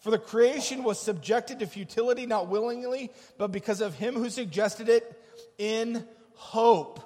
For 0.02 0.10
the 0.10 0.18
creation 0.18 0.84
was 0.84 1.00
subjected 1.00 1.60
to 1.60 1.68
futility, 1.68 2.26
not 2.26 2.48
willingly, 2.48 3.12
but 3.38 3.52
because 3.52 3.82
of 3.82 3.94
him 3.94 4.16
who 4.16 4.30
suggested 4.30 4.90
it 4.90 5.20
in 5.58 6.06
hope. 6.34 7.00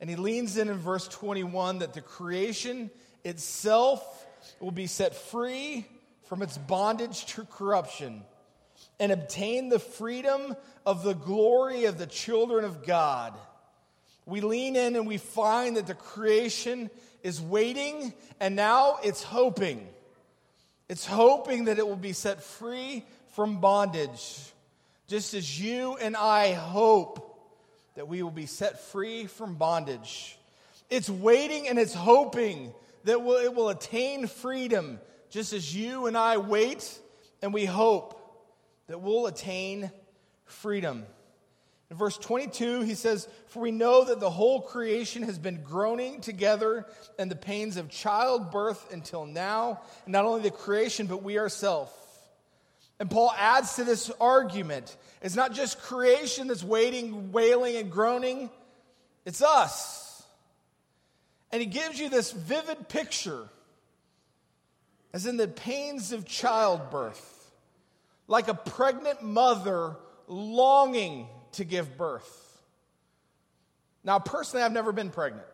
And 0.00 0.08
he 0.08 0.16
leans 0.16 0.56
in 0.56 0.68
in 0.68 0.78
verse 0.78 1.06
21 1.08 1.80
that 1.80 1.92
the 1.92 2.00
creation 2.00 2.90
itself 3.22 4.26
will 4.60 4.70
be 4.70 4.86
set 4.86 5.14
free 5.14 5.86
from 6.24 6.40
its 6.40 6.56
bondage 6.56 7.26
to 7.26 7.44
corruption 7.44 8.22
and 8.98 9.12
obtain 9.12 9.68
the 9.68 9.78
freedom 9.78 10.56
of 10.86 11.04
the 11.04 11.14
glory 11.14 11.84
of 11.84 11.98
the 11.98 12.06
children 12.06 12.64
of 12.64 12.86
God. 12.86 13.34
We 14.24 14.40
lean 14.40 14.74
in 14.76 14.96
and 14.96 15.06
we 15.06 15.18
find 15.18 15.76
that 15.76 15.86
the 15.86 15.94
creation 15.94 16.88
is 17.22 17.42
waiting 17.42 18.14
and 18.40 18.56
now 18.56 18.98
it's 19.02 19.22
hoping. 19.22 19.86
It's 20.88 21.06
hoping 21.06 21.64
that 21.64 21.78
it 21.78 21.86
will 21.86 21.96
be 21.96 22.12
set 22.12 22.42
free 22.42 23.04
from 23.30 23.60
bondage, 23.60 24.52
just 25.08 25.34
as 25.34 25.60
you 25.60 25.96
and 25.96 26.16
I 26.16 26.52
hope 26.52 27.30
that 27.94 28.08
we 28.08 28.22
will 28.22 28.30
be 28.30 28.46
set 28.46 28.80
free 28.80 29.26
from 29.26 29.54
bondage. 29.54 30.36
It's 30.90 31.08
waiting 31.08 31.68
and 31.68 31.78
it's 31.78 31.94
hoping 31.94 32.72
that 33.04 33.18
it 33.18 33.54
will 33.54 33.68
attain 33.68 34.26
freedom, 34.26 35.00
just 35.30 35.52
as 35.52 35.74
you 35.74 36.06
and 36.06 36.16
I 36.16 36.36
wait 36.36 36.98
and 37.42 37.52
we 37.54 37.64
hope 37.64 38.20
that 38.86 39.00
we'll 39.00 39.26
attain 39.26 39.90
freedom. 40.44 41.04
In 41.94 41.98
verse 41.98 42.18
22, 42.18 42.80
he 42.80 42.96
says, 42.96 43.28
For 43.46 43.60
we 43.60 43.70
know 43.70 44.02
that 44.06 44.18
the 44.18 44.28
whole 44.28 44.60
creation 44.60 45.22
has 45.22 45.38
been 45.38 45.62
groaning 45.62 46.20
together 46.20 46.86
in 47.20 47.28
the 47.28 47.36
pains 47.36 47.76
of 47.76 47.88
childbirth 47.88 48.92
until 48.92 49.26
now. 49.26 49.80
And 50.04 50.10
not 50.12 50.24
only 50.24 50.42
the 50.42 50.50
creation, 50.50 51.06
but 51.06 51.22
we 51.22 51.38
ourselves. 51.38 51.92
And 52.98 53.08
Paul 53.08 53.32
adds 53.38 53.76
to 53.76 53.84
this 53.84 54.10
argument 54.20 54.96
it's 55.22 55.36
not 55.36 55.52
just 55.52 55.80
creation 55.82 56.48
that's 56.48 56.64
waiting, 56.64 57.30
wailing, 57.30 57.76
and 57.76 57.92
groaning, 57.92 58.50
it's 59.24 59.40
us. 59.40 60.24
And 61.52 61.60
he 61.60 61.66
gives 61.66 62.00
you 62.00 62.08
this 62.08 62.32
vivid 62.32 62.88
picture, 62.88 63.44
as 65.12 65.26
in 65.26 65.36
the 65.36 65.46
pains 65.46 66.10
of 66.10 66.24
childbirth, 66.24 67.52
like 68.26 68.48
a 68.48 68.54
pregnant 68.54 69.22
mother 69.22 69.94
longing 70.26 71.28
to 71.54 71.64
give 71.64 71.96
birth. 71.96 72.40
Now, 74.04 74.18
personally, 74.18 74.62
I've 74.62 74.72
never 74.72 74.92
been 74.92 75.10
pregnant. 75.10 75.46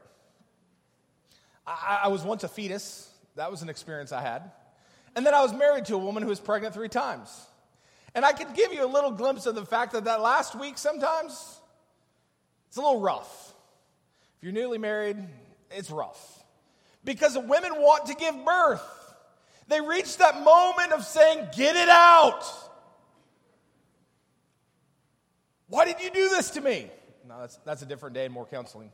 I, 1.67 2.01
I, 2.05 2.09
was 2.09 2.23
once 2.23 2.43
a 2.43 2.49
fetus, 2.49 3.09
that 3.37 3.51
was 3.51 3.63
an 3.63 3.69
experience 3.69 4.11
I 4.11 4.21
had. 4.21 4.51
And 5.15 5.25
then 5.25 5.35
I 5.35 5.43
was 5.43 5.53
married 5.53 5.85
to 5.87 5.95
a 5.95 5.99
woman 5.99 6.23
who 6.23 6.29
was 6.29 6.41
pregnant 6.41 6.75
three 6.75 6.89
times. 6.89 7.31
And 8.15 8.25
I 8.25 8.33
could 8.33 8.55
give 8.55 8.73
you 8.73 8.85
a 8.85 8.89
little 8.89 9.13
glimpse 9.13 9.47
of 9.47 9.55
the 9.55 9.65
fact 9.65 9.93
that 9.93 10.05
that 10.05 10.21
last 10.21 10.59
week 10.59 10.79
sometimes 10.79 11.61
it's 12.69 12.77
a 12.77 12.81
little 12.81 13.01
rough. 13.01 13.55
If 14.39 14.45
you're 14.45 14.53
newly 14.53 14.79
married, 14.79 15.17
it's 15.71 15.91
rough. 15.91 16.43
Because 17.05 17.37
women 17.37 17.73
want 17.77 18.07
to 18.07 18.15
give 18.15 18.45
birth. 18.45 18.83
They 19.69 19.81
reach 19.81 20.17
that 20.19 20.43
moment 20.43 20.93
of 20.93 21.05
saying, 21.05 21.47
Get 21.57 21.77
it 21.77 21.89
out. 21.89 22.45
Why 25.71 25.85
did 25.85 26.01
you 26.01 26.11
do 26.11 26.29
this 26.29 26.51
to 26.51 26.61
me? 26.61 26.91
No, 27.27 27.41
that's, 27.41 27.57
that's 27.65 27.83
a 27.83 27.87
different 27.87 28.15
day 28.15 28.25
and 28.25 28.35
more 28.35 28.45
counseling. 28.45 28.91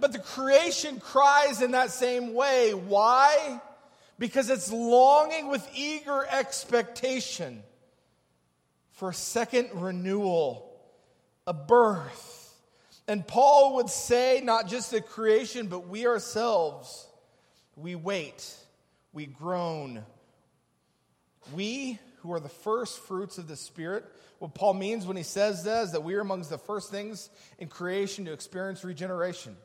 but 0.00 0.12
the 0.12 0.20
creation 0.20 1.00
cries 1.00 1.60
in 1.60 1.72
that 1.72 1.90
same 1.90 2.34
way. 2.34 2.72
Why? 2.72 3.60
Because 4.18 4.48
it's 4.48 4.70
longing 4.72 5.48
with 5.48 5.68
eager 5.74 6.24
expectation 6.24 7.64
for 8.92 9.10
a 9.10 9.14
second 9.14 9.70
renewal, 9.74 10.72
a 11.48 11.52
birth. 11.52 12.54
And 13.08 13.26
Paul 13.26 13.74
would 13.76 13.90
say, 13.90 14.40
not 14.44 14.68
just 14.68 14.92
the 14.92 15.00
creation, 15.00 15.66
but 15.66 15.88
we 15.88 16.06
ourselves, 16.06 17.08
we 17.74 17.96
wait, 17.96 18.48
we 19.12 19.26
groan. 19.26 20.04
We 21.54 21.98
who 22.20 22.32
are 22.32 22.40
the 22.40 22.48
first 22.48 23.00
fruits 23.00 23.38
of 23.38 23.48
the 23.48 23.56
Spirit 23.56 24.04
what 24.42 24.54
Paul 24.54 24.74
means 24.74 25.06
when 25.06 25.16
he 25.16 25.22
says 25.22 25.62
that 25.62 25.84
is 25.84 25.92
that 25.92 26.02
we 26.02 26.16
are 26.16 26.20
amongst 26.20 26.50
the 26.50 26.58
first 26.58 26.90
things 26.90 27.30
in 27.60 27.68
creation 27.68 28.24
to 28.24 28.32
experience 28.32 28.82
regeneration. 28.82 29.56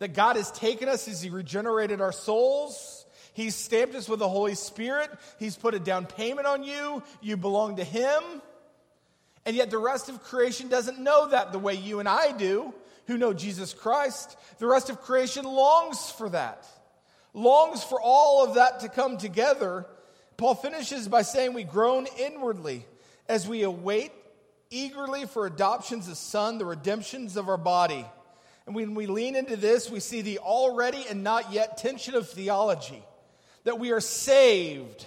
That 0.00 0.12
God 0.12 0.34
has 0.34 0.50
taken 0.50 0.88
us 0.88 1.06
as 1.06 1.22
he 1.22 1.30
regenerated 1.30 2.00
our 2.00 2.10
souls. 2.10 3.06
He's 3.32 3.54
stamped 3.54 3.94
us 3.94 4.08
with 4.08 4.18
the 4.18 4.28
Holy 4.28 4.56
Spirit. 4.56 5.08
He's 5.38 5.56
put 5.56 5.74
a 5.74 5.78
down 5.78 6.06
payment 6.06 6.48
on 6.48 6.64
you. 6.64 7.04
You 7.20 7.36
belong 7.36 7.76
to 7.76 7.84
him. 7.84 8.20
And 9.46 9.54
yet 9.54 9.70
the 9.70 9.78
rest 9.78 10.08
of 10.08 10.20
creation 10.24 10.68
doesn't 10.68 10.98
know 10.98 11.28
that 11.28 11.52
the 11.52 11.60
way 11.60 11.74
you 11.74 12.00
and 12.00 12.08
I 12.08 12.32
do, 12.32 12.74
who 13.06 13.18
know 13.18 13.32
Jesus 13.32 13.72
Christ. 13.72 14.36
The 14.58 14.66
rest 14.66 14.90
of 14.90 15.00
creation 15.00 15.44
longs 15.44 16.10
for 16.10 16.28
that 16.30 16.66
longs 17.34 17.84
for 17.84 18.00
all 18.00 18.44
of 18.44 18.54
that 18.54 18.80
to 18.80 18.88
come 18.88 19.16
together, 19.16 19.86
Paul 20.38 20.54
finishes 20.54 21.08
by 21.08 21.22
saying, 21.22 21.52
We 21.52 21.64
groan 21.64 22.06
inwardly 22.18 22.86
as 23.28 23.46
we 23.46 23.64
await 23.64 24.12
eagerly 24.70 25.26
for 25.26 25.46
adoptions 25.46 26.08
as 26.08 26.18
son, 26.18 26.58
the 26.58 26.64
redemptions 26.64 27.36
of 27.36 27.48
our 27.48 27.58
body. 27.58 28.06
And 28.64 28.74
when 28.74 28.94
we 28.94 29.06
lean 29.06 29.34
into 29.34 29.56
this, 29.56 29.90
we 29.90 30.00
see 30.00 30.22
the 30.22 30.38
already 30.38 31.04
and 31.10 31.24
not 31.24 31.52
yet 31.52 31.78
tension 31.78 32.14
of 32.14 32.28
theology 32.28 33.02
that 33.64 33.80
we 33.80 33.90
are 33.90 34.00
saved, 34.00 35.04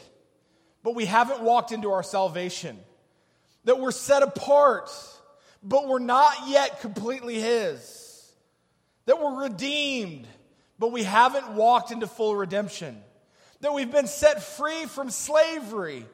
but 0.83 0.95
we 0.95 1.05
haven't 1.05 1.41
walked 1.41 1.71
into 1.71 1.91
our 1.91 2.03
salvation, 2.03 2.77
that 3.63 3.79
we're 3.79 3.91
set 3.91 4.23
apart, 4.23 4.91
but 5.63 5.87
we're 5.87 5.99
not 5.99 6.33
yet 6.47 6.81
completely 6.81 7.39
His, 7.39 8.33
that 9.05 9.21
we're 9.21 9.43
redeemed, 9.43 10.27
but 10.77 10.91
we 10.91 11.03
haven't 11.03 11.53
walked 11.53 11.91
into 11.91 12.07
full 12.07 12.35
redemption, 12.35 13.01
that 13.61 13.73
we've 13.73 13.91
been 13.91 14.07
set 14.07 14.43
free 14.43 14.85
from 14.85 15.09
slavery, 15.09 16.05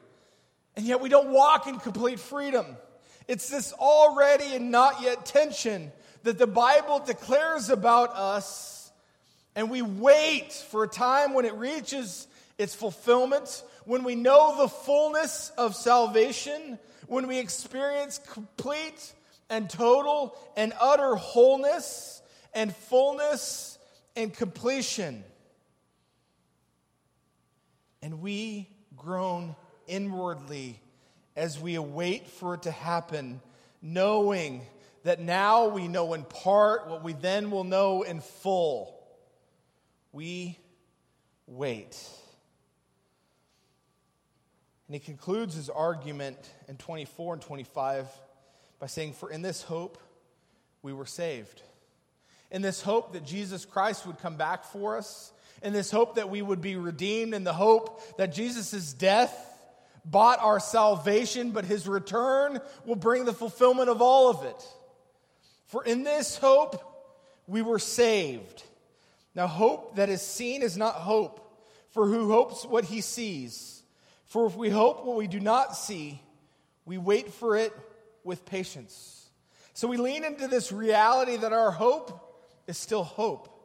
and 0.76 0.86
yet 0.86 1.00
we 1.00 1.08
don't 1.08 1.30
walk 1.30 1.66
in 1.66 1.78
complete 1.78 2.20
freedom. 2.20 2.66
It's 3.26 3.48
this 3.50 3.72
already 3.72 4.54
and 4.54 4.70
not 4.70 5.02
yet 5.02 5.26
tension 5.26 5.92
that 6.22 6.38
the 6.38 6.46
Bible 6.46 7.00
declares 7.00 7.70
about 7.70 8.10
us, 8.14 8.90
and 9.54 9.70
we 9.70 9.82
wait 9.82 10.52
for 10.52 10.84
a 10.84 10.88
time 10.88 11.34
when 11.34 11.44
it 11.44 11.54
reaches 11.54 12.26
its 12.58 12.74
fulfillment, 12.74 13.62
when 13.84 14.04
we 14.04 14.14
know 14.14 14.56
the 14.58 14.68
fullness 14.68 15.50
of 15.56 15.74
salvation, 15.74 16.78
when 17.06 17.26
we 17.26 17.38
experience 17.38 18.18
complete 18.32 19.12
and 19.48 19.70
total 19.70 20.36
and 20.56 20.72
utter 20.80 21.14
wholeness 21.14 22.20
and 22.52 22.74
fullness 22.74 23.78
and 24.16 24.34
completion. 24.34 25.24
And 28.02 28.20
we 28.20 28.68
groan 28.96 29.56
inwardly 29.86 30.80
as 31.36 31.58
we 31.58 31.76
await 31.76 32.28
for 32.28 32.54
it 32.54 32.62
to 32.62 32.70
happen, 32.70 33.40
knowing 33.80 34.62
that 35.04 35.20
now 35.20 35.68
we 35.68 35.88
know 35.88 36.14
in 36.14 36.24
part 36.24 36.88
what 36.88 37.02
we 37.02 37.12
then 37.12 37.50
will 37.50 37.64
know 37.64 38.02
in 38.02 38.20
full. 38.20 38.94
We 40.12 40.58
wait. 41.46 41.96
And 44.86 44.94
he 44.94 45.00
concludes 45.00 45.54
his 45.54 45.68
argument 45.68 46.38
in 46.66 46.76
24 46.76 47.34
and 47.34 47.42
25 47.42 48.06
by 48.78 48.86
saying, 48.86 49.12
For 49.12 49.30
in 49.30 49.42
this 49.42 49.62
hope 49.62 49.98
we 50.82 50.92
were 50.92 51.06
saved. 51.06 51.62
In 52.50 52.62
this 52.62 52.80
hope 52.80 53.12
that 53.12 53.24
Jesus 53.24 53.66
Christ 53.66 54.06
would 54.06 54.18
come 54.18 54.36
back 54.36 54.64
for 54.64 54.96
us, 54.96 55.32
in 55.62 55.72
this 55.72 55.90
hope 55.90 56.16
that 56.16 56.30
we 56.30 56.42
would 56.42 56.60
be 56.60 56.76
redeemed, 56.76 57.34
in 57.34 57.44
the 57.44 57.52
hope 57.52 58.16
that 58.16 58.32
Jesus' 58.32 58.92
death 58.92 59.34
bought 60.04 60.40
our 60.40 60.60
salvation, 60.60 61.50
but 61.50 61.64
his 61.64 61.86
return 61.86 62.60
will 62.84 62.96
bring 62.96 63.24
the 63.24 63.32
fulfillment 63.32 63.88
of 63.88 64.00
all 64.00 64.30
of 64.30 64.44
it. 64.44 64.66
For 65.66 65.84
in 65.84 66.02
this 66.02 66.36
hope 66.38 66.82
we 67.46 67.62
were 67.62 67.78
saved. 67.78 68.62
Now, 69.34 69.46
hope 69.46 69.96
that 69.96 70.08
is 70.08 70.22
seen 70.22 70.62
is 70.62 70.76
not 70.76 70.94
hope, 70.94 71.62
for 71.90 72.06
who 72.06 72.30
hopes 72.30 72.64
what 72.64 72.84
he 72.84 73.00
sees? 73.00 73.82
For 74.26 74.46
if 74.46 74.56
we 74.56 74.70
hope 74.70 75.04
what 75.04 75.16
we 75.16 75.26
do 75.26 75.40
not 75.40 75.76
see, 75.76 76.20
we 76.84 76.98
wait 76.98 77.32
for 77.32 77.56
it 77.56 77.72
with 78.24 78.44
patience. 78.44 79.28
So 79.74 79.86
we 79.88 79.96
lean 79.96 80.24
into 80.24 80.48
this 80.48 80.72
reality 80.72 81.36
that 81.36 81.52
our 81.52 81.70
hope 81.70 82.36
is 82.66 82.76
still 82.76 83.04
hope. 83.04 83.57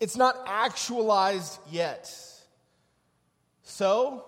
It's 0.00 0.16
not 0.16 0.36
actualized 0.46 1.58
yet. 1.70 2.10
So 3.62 4.24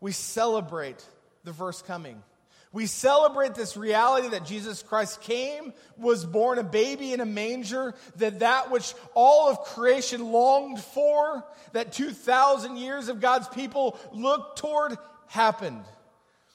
we 0.00 0.12
celebrate 0.12 1.02
the 1.44 1.52
first 1.52 1.86
coming. 1.86 2.22
We 2.70 2.84
celebrate 2.84 3.54
this 3.54 3.78
reality 3.78 4.28
that 4.28 4.44
Jesus 4.44 4.82
Christ 4.82 5.22
came, 5.22 5.72
was 5.96 6.26
born 6.26 6.58
a 6.58 6.62
baby 6.62 7.14
in 7.14 7.20
a 7.20 7.26
manger, 7.26 7.94
that 8.16 8.40
that 8.40 8.70
which 8.70 8.92
all 9.14 9.48
of 9.48 9.64
creation 9.64 10.30
longed 10.30 10.78
for, 10.78 11.44
that 11.72 11.92
2,000 11.92 12.76
years 12.76 13.08
of 13.08 13.20
God's 13.20 13.48
people 13.48 13.98
looked 14.12 14.58
toward, 14.58 14.98
happened. 15.28 15.84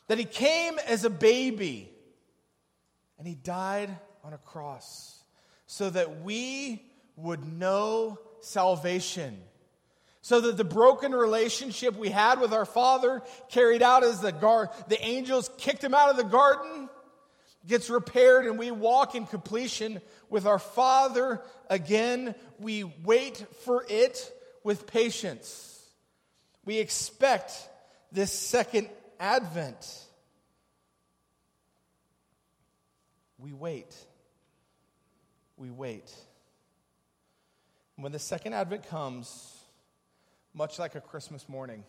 That 0.07 0.19
he 0.19 0.25
came 0.25 0.77
as 0.87 1.03
a 1.03 1.09
baby 1.09 1.89
and 3.17 3.27
he 3.27 3.33
died 3.33 3.89
on 4.23 4.33
a 4.33 4.37
cross 4.37 5.19
so 5.65 5.89
that 5.89 6.21
we 6.21 6.85
would 7.15 7.43
know 7.43 8.19
salvation. 8.43 9.37
So 10.21 10.39
that 10.39 10.55
the 10.55 10.63
broken 10.63 11.13
relationship 11.13 11.97
we 11.97 12.09
had 12.09 12.39
with 12.39 12.53
our 12.53 12.65
father 12.65 13.21
carried 13.49 13.81
out 13.81 14.03
as 14.03 14.21
the 14.21 14.31
gar- 14.31 14.71
the 14.87 15.03
angels 15.03 15.49
kicked 15.57 15.83
him 15.83 15.93
out 15.93 16.09
of 16.09 16.17
the 16.17 16.23
garden 16.23 16.87
gets 17.67 17.89
repaired 17.89 18.45
and 18.45 18.57
we 18.57 18.71
walk 18.71 19.15
in 19.15 19.25
completion 19.25 20.01
with 20.29 20.45
our 20.45 20.59
father 20.59 21.41
again. 21.69 22.35
We 22.59 22.83
wait 22.83 23.45
for 23.65 23.85
it 23.89 24.31
with 24.63 24.87
patience. 24.87 25.81
We 26.65 26.79
expect 26.79 27.51
this 28.11 28.31
second 28.31 28.89
advent. 29.19 29.99
We 33.37 33.53
wait. 33.53 33.93
We 35.57 35.69
wait 35.69 36.13
when 37.97 38.11
the 38.11 38.19
second 38.19 38.53
advent 38.53 38.87
comes 38.89 39.57
much 40.53 40.79
like 40.79 40.95
a 40.95 41.01
Christmas 41.01 41.47
morning, 41.47 41.83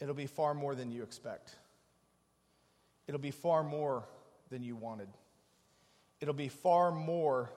it'll 0.00 0.14
be 0.14 0.26
far 0.26 0.54
more 0.54 0.74
than 0.74 0.90
you 0.90 1.02
expect. 1.02 1.54
It'll 3.06 3.20
be 3.20 3.30
far 3.30 3.62
more 3.62 4.04
than 4.50 4.62
you 4.62 4.76
wanted. 4.76 5.08
It'll 6.20 6.34
be 6.34 6.48
far 6.48 6.92
more 6.92 7.50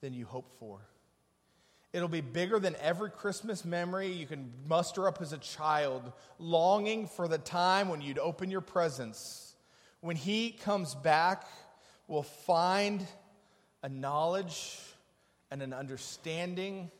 than 0.00 0.14
you 0.14 0.24
hoped 0.24 0.58
for. 0.58 0.80
It'll 1.92 2.08
be 2.08 2.22
bigger 2.22 2.58
than 2.58 2.74
every 2.80 3.10
Christmas 3.10 3.64
memory 3.64 4.08
you 4.08 4.26
can 4.26 4.50
muster 4.66 5.06
up 5.06 5.20
as 5.20 5.32
a 5.32 5.38
child, 5.38 6.12
longing 6.38 7.06
for 7.06 7.28
the 7.28 7.38
time 7.38 7.88
when 7.88 8.00
you'd 8.00 8.18
open 8.18 8.50
your 8.50 8.62
presents. 8.62 9.54
When 10.00 10.16
He 10.16 10.50
comes 10.50 10.94
back, 10.94 11.44
we'll 12.08 12.22
find 12.22 13.06
a 13.82 13.88
knowledge 13.88 14.78
and 15.52 15.60
an 15.60 15.74
understanding 15.74 16.90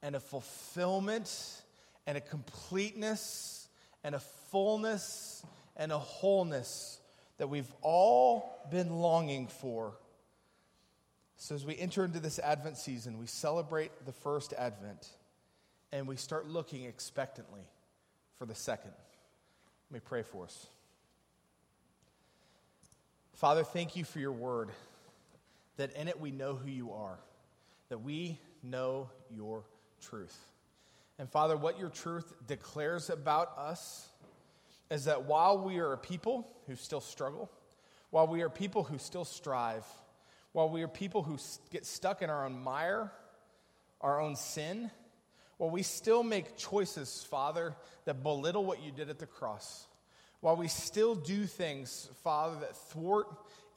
and 0.00 0.14
a 0.14 0.20
fulfillment 0.20 1.60
and 2.06 2.16
a 2.16 2.20
completeness 2.20 3.68
and 4.04 4.14
a 4.14 4.20
fullness 4.52 5.44
and 5.76 5.90
a 5.90 5.98
wholeness 5.98 7.00
that 7.38 7.48
we've 7.48 7.72
all 7.82 8.64
been 8.70 8.90
longing 9.00 9.48
for. 9.48 9.92
So, 11.36 11.56
as 11.56 11.66
we 11.66 11.76
enter 11.76 12.04
into 12.04 12.20
this 12.20 12.38
Advent 12.38 12.76
season, 12.76 13.18
we 13.18 13.26
celebrate 13.26 13.90
the 14.06 14.12
first 14.12 14.52
Advent 14.52 15.08
and 15.90 16.06
we 16.06 16.14
start 16.14 16.46
looking 16.46 16.84
expectantly 16.84 17.62
for 18.38 18.46
the 18.46 18.54
second. 18.54 18.92
Let 19.90 19.94
me 19.94 20.00
pray 20.08 20.22
for 20.22 20.44
us. 20.44 20.66
Father, 23.32 23.64
thank 23.64 23.96
you 23.96 24.04
for 24.04 24.20
your 24.20 24.30
word, 24.30 24.68
that 25.76 25.92
in 25.96 26.06
it 26.06 26.20
we 26.20 26.30
know 26.30 26.54
who 26.54 26.70
you 26.70 26.92
are, 26.92 27.18
that 27.90 27.98
we 27.98 28.40
know 28.62 29.10
your 29.30 29.64
truth. 30.00 30.36
And 31.18 31.28
Father, 31.28 31.56
what 31.56 31.78
your 31.78 31.90
truth 31.90 32.32
declares 32.46 33.10
about 33.10 33.58
us 33.58 34.08
is 34.90 35.04
that 35.04 35.24
while 35.24 35.58
we 35.58 35.78
are 35.78 35.92
a 35.92 35.98
people 35.98 36.48
who 36.66 36.76
still 36.76 37.00
struggle, 37.00 37.50
while 38.10 38.26
we 38.26 38.42
are 38.42 38.48
people 38.48 38.84
who 38.84 38.98
still 38.98 39.24
strive, 39.24 39.84
while 40.52 40.68
we 40.68 40.82
are 40.82 40.88
people 40.88 41.22
who 41.22 41.38
get 41.70 41.84
stuck 41.84 42.22
in 42.22 42.30
our 42.30 42.46
own 42.46 42.58
mire, 42.58 43.12
our 44.00 44.20
own 44.20 44.34
sin, 44.34 44.90
while 45.58 45.70
we 45.70 45.82
still 45.82 46.22
make 46.22 46.56
choices, 46.56 47.26
Father, 47.30 47.76
that 48.06 48.22
belittle 48.22 48.64
what 48.64 48.82
you 48.82 48.90
did 48.90 49.10
at 49.10 49.18
the 49.18 49.26
cross, 49.26 49.86
while 50.40 50.56
we 50.56 50.68
still 50.68 51.14
do 51.14 51.44
things, 51.44 52.08
Father, 52.24 52.58
that 52.60 52.74
thwart 52.74 53.26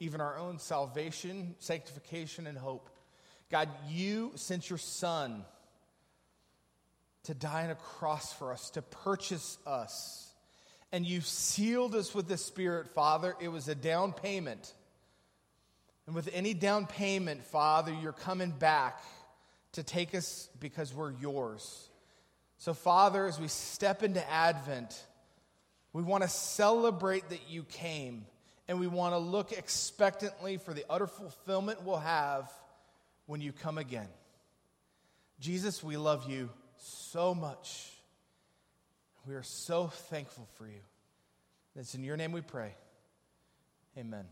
even 0.00 0.20
our 0.20 0.38
own 0.38 0.58
salvation, 0.58 1.54
sanctification, 1.58 2.46
and 2.46 2.58
hope, 2.58 2.88
God, 3.50 3.68
you 3.88 4.32
sent 4.34 4.68
your 4.68 4.78
Son 4.78 5.44
to 7.24 7.34
die 7.34 7.64
on 7.64 7.70
a 7.70 7.74
cross 7.74 8.32
for 8.32 8.52
us, 8.52 8.70
to 8.70 8.82
purchase 8.82 9.58
us. 9.66 10.32
And 10.92 11.04
you 11.04 11.20
sealed 11.20 11.94
us 11.94 12.14
with 12.14 12.28
the 12.28 12.36
Spirit, 12.36 12.88
Father. 12.94 13.34
It 13.40 13.48
was 13.48 13.68
a 13.68 13.74
down 13.74 14.12
payment. 14.12 14.72
And 16.06 16.14
with 16.14 16.28
any 16.32 16.54
down 16.54 16.86
payment, 16.86 17.44
Father, 17.44 17.92
you're 17.92 18.12
coming 18.12 18.50
back 18.50 19.02
to 19.72 19.82
take 19.82 20.14
us 20.14 20.48
because 20.60 20.94
we're 20.94 21.12
yours. 21.12 21.88
So, 22.58 22.74
Father, 22.74 23.26
as 23.26 23.40
we 23.40 23.48
step 23.48 24.02
into 24.02 24.30
Advent, 24.30 24.94
we 25.92 26.02
want 26.02 26.22
to 26.22 26.28
celebrate 26.28 27.28
that 27.30 27.48
you 27.48 27.64
came, 27.64 28.26
and 28.68 28.78
we 28.78 28.86
want 28.86 29.14
to 29.14 29.18
look 29.18 29.52
expectantly 29.52 30.58
for 30.58 30.74
the 30.74 30.84
utter 30.88 31.06
fulfillment 31.06 31.84
we'll 31.84 31.96
have 31.96 32.50
when 33.26 33.40
you 33.40 33.52
come 33.52 33.78
again. 33.78 34.08
Jesus, 35.40 35.82
we 35.82 35.96
love 35.96 36.28
you 36.28 36.50
so 36.76 37.34
much. 37.34 37.90
We 39.26 39.34
are 39.34 39.42
so 39.42 39.88
thankful 39.88 40.46
for 40.54 40.66
you. 40.66 40.80
It's 41.76 41.94
in 41.94 42.04
your 42.04 42.16
name 42.16 42.32
we 42.32 42.40
pray. 42.40 42.74
Amen. 43.98 44.26